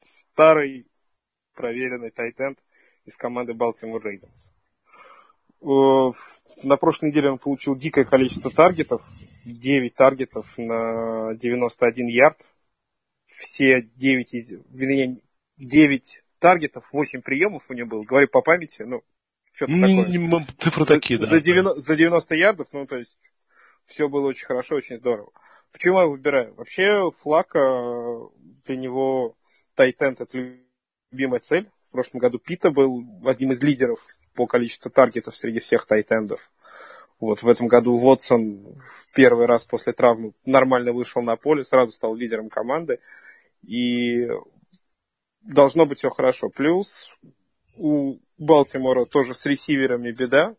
[0.00, 0.86] Старый
[1.54, 2.58] проверенный тайтенд
[3.04, 4.50] из команды Baltimore Ravens.
[6.62, 9.02] На прошлой неделе он получил дикое количество таргетов.
[9.44, 12.50] 9 таргетов на 91 ярд.
[13.26, 14.50] Все 9 из...
[14.70, 15.20] Вернее,
[15.56, 18.02] 9 таргетов, 8 приемов у него было.
[18.02, 19.02] Говорю по памяти, ну,
[19.52, 20.46] что-то такое.
[20.58, 21.26] Цифры такие, да.
[21.26, 23.18] За 90, за 90 ярдов, ну, то есть,
[23.86, 25.30] все было очень хорошо, очень здорово.
[25.72, 26.54] Почему я выбираю?
[26.54, 28.28] Вообще, Флака
[28.64, 29.36] для него
[29.74, 30.58] Тайтенд это
[31.12, 31.70] любимая цель.
[31.88, 34.00] В прошлом году Пита был одним из лидеров
[34.34, 36.50] по количеству таргетов среди всех тайтендов.
[37.18, 38.82] Вот в этом году Вотсон
[39.14, 43.00] первый раз после травмы нормально вышел на поле, сразу стал лидером команды.
[43.62, 44.28] И
[45.40, 46.50] должно быть все хорошо.
[46.50, 47.10] Плюс
[47.76, 50.54] у Балтимора тоже с ресиверами беда.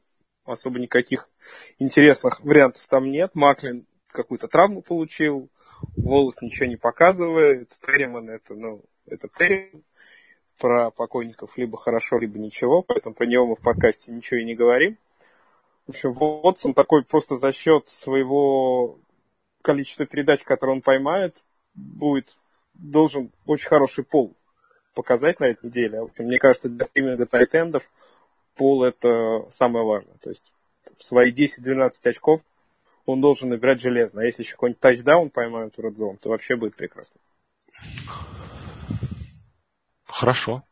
[0.48, 1.30] Особо никаких
[1.78, 3.36] интересных вариантов там нет.
[3.36, 5.50] Маклин какую-то травму получил.
[5.96, 7.70] Волос ничего не показывает.
[7.86, 9.84] Перриман это, ну, это Перриман
[10.58, 14.56] про покойников либо хорошо, либо ничего, поэтому про него мы в подкасте ничего и не
[14.56, 14.98] говорим.
[15.86, 19.00] В общем, Вотсон такой просто за счет своего
[19.62, 21.44] количества передач, которые он поймает,
[21.76, 22.36] будет,
[22.74, 24.34] должен очень хороший пол
[24.94, 26.08] показать на этой неделе.
[26.18, 27.90] Мне кажется, для стриминга тайтендов
[28.58, 30.16] пол это самое важное.
[30.22, 30.52] То есть
[31.00, 32.42] свои 10-12 очков
[33.06, 34.22] он должен набирать железно.
[34.22, 37.20] А если еще какой-нибудь тачдаун поймают в Red Zone, то вообще будет прекрасно.
[40.06, 40.64] Хорошо.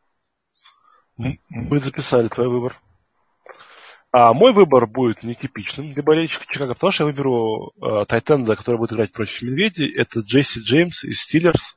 [1.18, 2.82] Мы записали твой выбор.
[4.12, 8.78] А мой выбор будет нетипичным для болельщиков Чикаго, потому что я выберу э, Тайтенда, который
[8.78, 9.94] будет играть против Медведей.
[9.94, 11.76] Это Джесси Джеймс из Стиллерс.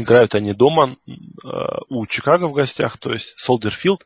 [0.00, 1.10] Играют они дома э,
[1.88, 4.04] у Чикаго в гостях, то есть Soldier Field.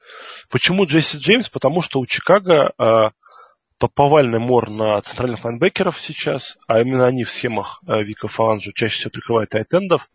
[0.50, 1.48] Почему Джесси Джеймс?
[1.48, 3.10] Потому что у Чикаго э,
[3.94, 8.96] повальный мор на центральных лайнбекеров сейчас, а именно они в схемах э, Вика Фанджио чаще
[8.96, 10.08] всего прикрывают тайтендов.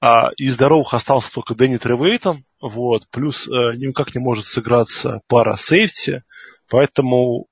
[0.00, 5.56] А из здоровых остался только Дэнни Треватан, вот, плюс э, никак не может сыграться пара
[5.56, 6.22] сейфти,
[6.70, 7.46] поэтому...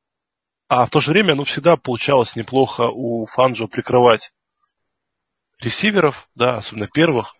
[0.68, 4.32] А в то же время, ну, всегда получалось неплохо у Фанджо прикрывать
[5.60, 7.34] ресиверов, да, особенно первых.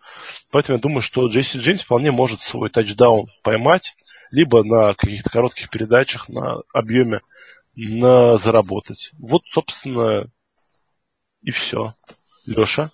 [0.51, 3.95] Поэтому я думаю, что Джесси Джеймс вполне может свой тачдаун поймать,
[4.31, 7.21] либо на каких-то коротких передачах, на объеме
[7.75, 9.11] на заработать.
[9.19, 10.29] Вот, собственно,
[11.41, 11.93] и все.
[12.45, 12.91] Леша?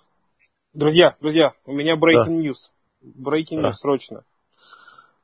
[0.74, 2.48] Друзья, друзья, у меня breaking да.
[2.48, 2.70] news.
[3.02, 3.68] Breaking да.
[3.68, 4.24] news срочно.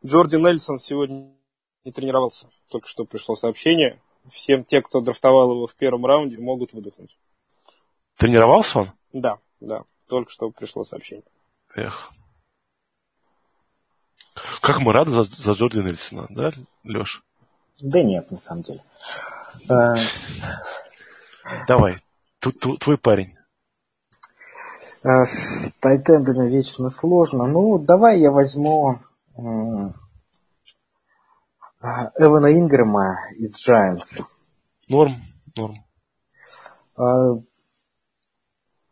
[0.04, 1.32] Джорди Нельсон сегодня
[1.84, 2.48] не тренировался.
[2.70, 4.00] Только что пришло сообщение.
[4.30, 7.16] Всем те, кто драфтовал его в первом раунде, могут выдохнуть.
[8.16, 8.92] Тренировался он?
[9.12, 9.84] Да, да.
[10.08, 11.24] Только что пришло сообщение.
[11.74, 12.10] Эх.
[14.62, 16.50] Как мы рады за, за Джорди Нельсона, да,
[16.84, 17.22] Леш?
[17.80, 18.84] Да нет, на самом деле.
[21.66, 21.98] Давай,
[22.40, 23.36] твой парень.
[25.02, 27.46] Э, с тайтендами вечно сложно.
[27.46, 29.00] Ну, давай я возьму
[29.36, 29.40] э,
[31.80, 34.24] Эвана Ингрэма из Giants.
[34.88, 35.22] Норм,
[35.56, 35.74] норм.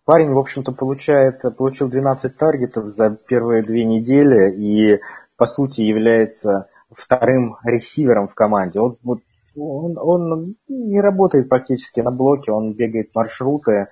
[0.09, 5.01] Парень, в общем-то, получает, получил 12 таргетов за первые две недели и,
[5.37, 8.81] по сути, является вторым ресивером в команде.
[8.81, 9.19] Он, вот,
[9.55, 13.89] он, он не работает практически на блоке, он бегает маршруты,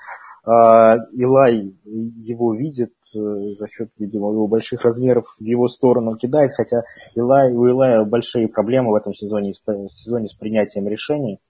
[0.46, 3.18] а, Илай его видит э,
[3.58, 6.84] за счет, видимо, его больших размеров в его сторону кидает, хотя
[7.14, 11.40] Илай, у Илая большие проблемы в этом сезоне, сезоне с принятием решений.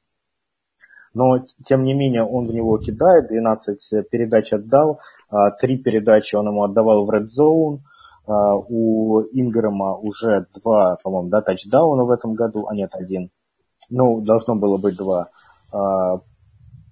[1.16, 5.50] Но, тем не менее, он в него кидает, 12 передач отдал, 3 а,
[5.82, 7.78] передачи он ему отдавал в Red Zone,
[8.26, 13.30] а, у Ингрэма уже два, по-моему, да, тачдауна в этом году, а нет, один.
[13.88, 15.28] Ну, должно было быть два.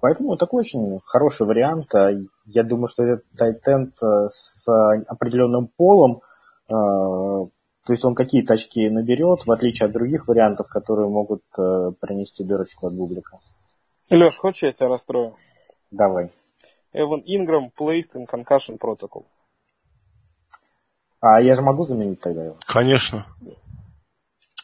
[0.00, 1.94] Поэтому такой очень хороший вариант.
[1.94, 2.10] А
[2.46, 4.64] я думаю, что этот тайтенд с
[5.06, 6.20] определенным полом
[6.68, 7.50] То
[7.88, 11.42] есть он какие-то очки наберет, в отличие от других вариантов, которые могут
[12.00, 13.38] принести дырочку от бублика.
[14.10, 15.34] Леш, хочешь я тебя расстрою?
[15.90, 16.30] Давай.
[16.92, 19.24] Эван Инграм placed in concussion protocol.
[21.20, 22.56] А я же могу заменить тогда его?
[22.66, 23.26] Конечно.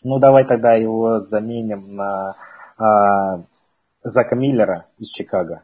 [0.02, 2.36] Ну, давай тогда его заменим на
[2.76, 3.42] а,
[4.02, 5.62] Зака Миллера из Чикаго.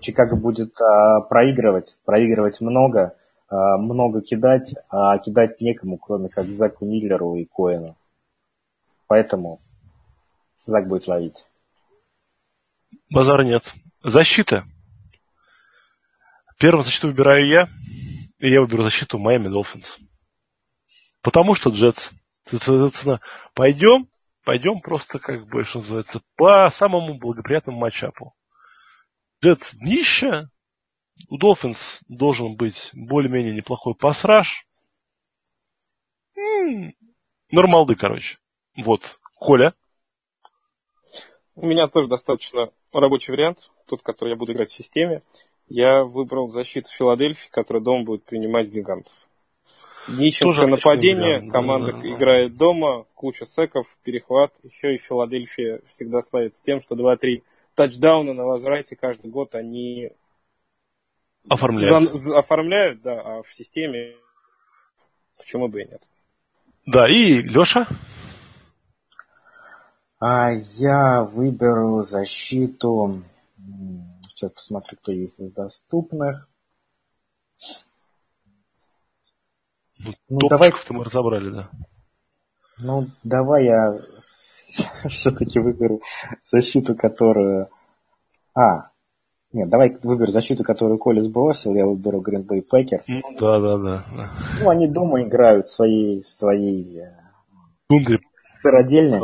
[0.00, 3.16] Чикаго будет а, проигрывать, проигрывать много,
[3.48, 7.96] а, много кидать, а кидать некому, кроме как Заку Миллеру и Коэну.
[9.08, 9.60] Поэтому
[10.66, 11.44] Зак будет ловить.
[13.10, 13.72] Базар нет.
[14.02, 14.66] Защита.
[16.58, 17.68] Первую защиту выбираю я,
[18.38, 19.98] и я выберу защиту Майами Долфинс.
[21.20, 22.10] Потому что Джетс.
[22.44, 23.20] Соответственно,
[23.54, 24.08] пойдем,
[24.44, 28.34] пойдем просто, как бы, что называется, по самому благоприятному матчапу.
[29.42, 30.48] Джетс днище,
[31.28, 34.66] у Долфинс должен быть более-менее неплохой пасраж.
[37.50, 38.38] Нормалды, короче.
[38.76, 39.18] Вот.
[39.34, 39.74] Коля.
[41.54, 45.20] У меня тоже достаточно рабочий вариант, тот, который я буду играть в системе.
[45.68, 49.12] Я выбрал защиту Филадельфии, которая дома будет принимать гигантов.
[50.08, 54.52] Нищенское нападение, вариант, команда да, да, играет дома, куча секов, перехват.
[54.64, 57.42] Еще и Филадельфия всегда славится тем, что 2-3
[57.74, 60.10] тачдауна на возврате каждый год они
[61.48, 62.14] оформляют.
[62.14, 64.16] За, оформляют, да, а в системе
[65.38, 66.02] почему бы и нет.
[66.86, 67.86] Да, и Леша?
[70.24, 73.24] А я выберу защиту.
[74.28, 76.48] Сейчас посмотрю, кто есть из доступных.
[79.98, 81.70] Ну, ну давай-то мы разобрали, да.
[82.78, 83.98] Ну, давай я
[85.08, 86.02] все-таки выберу
[86.52, 87.68] защиту, которую...
[88.54, 88.90] А,
[89.52, 93.06] нет, давай выберу защиту, которую Коля сбросил, я выберу Green Bay Packers.
[93.08, 94.04] Ну, да, да, да.
[94.60, 97.08] Ну, они дома играют своей, своей
[97.88, 98.20] Тундре.
[98.62, 99.20] Сыродельной.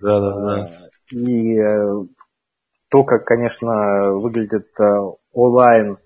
[0.00, 0.62] Да, да, да.
[0.62, 2.04] А, и э,
[2.90, 4.98] то, как, конечно, выглядит э,
[5.32, 5.98] онлайн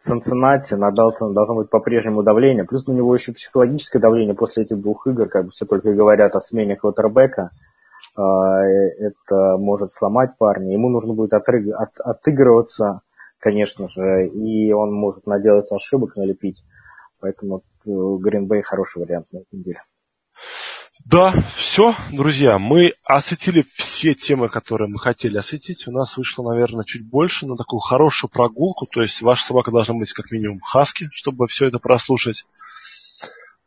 [0.00, 2.64] Цинциннати на Далтона должно быть по-прежнему давление.
[2.64, 6.36] Плюс на него еще психологическое давление после этих двух игр, как бы все только говорят
[6.36, 7.50] о смене квотербека.
[8.14, 10.72] Это может сломать парня.
[10.72, 11.66] Ему нужно будет отрыг...
[11.74, 11.98] от...
[11.98, 13.00] отыгрываться,
[13.40, 16.62] конечно же, и он может наделать ошибок, налепить.
[17.18, 19.82] Поэтому Гринбей э, хороший вариант на этой неделе.
[21.04, 25.88] Да, все, друзья, мы осветили все темы, которые мы хотели осветить.
[25.88, 28.86] У нас вышло, наверное, чуть больше на такую хорошую прогулку.
[28.86, 32.44] То есть ваша собака должна быть как минимум хаски, чтобы все это прослушать.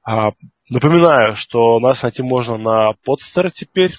[0.03, 0.29] А,
[0.69, 3.91] напоминаю, что нас найти можно на подстер теперь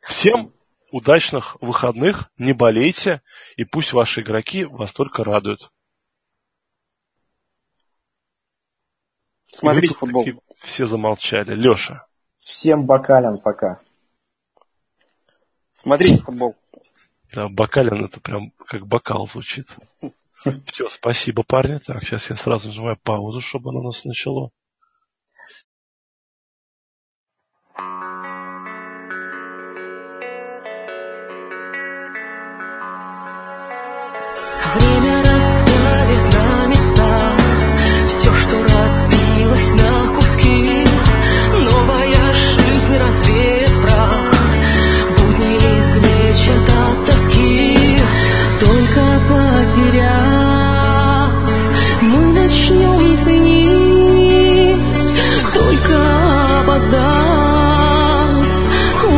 [0.00, 0.50] Всем
[0.90, 3.20] удачных выходных, не болейте,
[3.56, 5.70] и пусть ваши игроки вас только радуют.
[9.50, 10.24] Смотрите футбол.
[10.62, 11.54] Все замолчали.
[11.54, 12.06] Леша.
[12.38, 13.80] Всем бокален пока.
[15.72, 16.56] Смотрите футбол.
[17.32, 19.68] Да, бокален это прям как бокал звучит.
[20.64, 21.78] Все, спасибо, парни.
[21.78, 24.50] Так, сейчас я сразу нажимаю паузу, чтобы оно у нас начало.
[39.48, 40.84] Разбилось на куски.
[41.64, 44.32] Новая жизнь развеет прах,
[45.16, 47.98] будни излечат от тоски.
[48.60, 50.52] Только потеряв,
[52.02, 54.76] мы начнем ценить,
[55.54, 55.96] только
[56.60, 58.46] опоздав,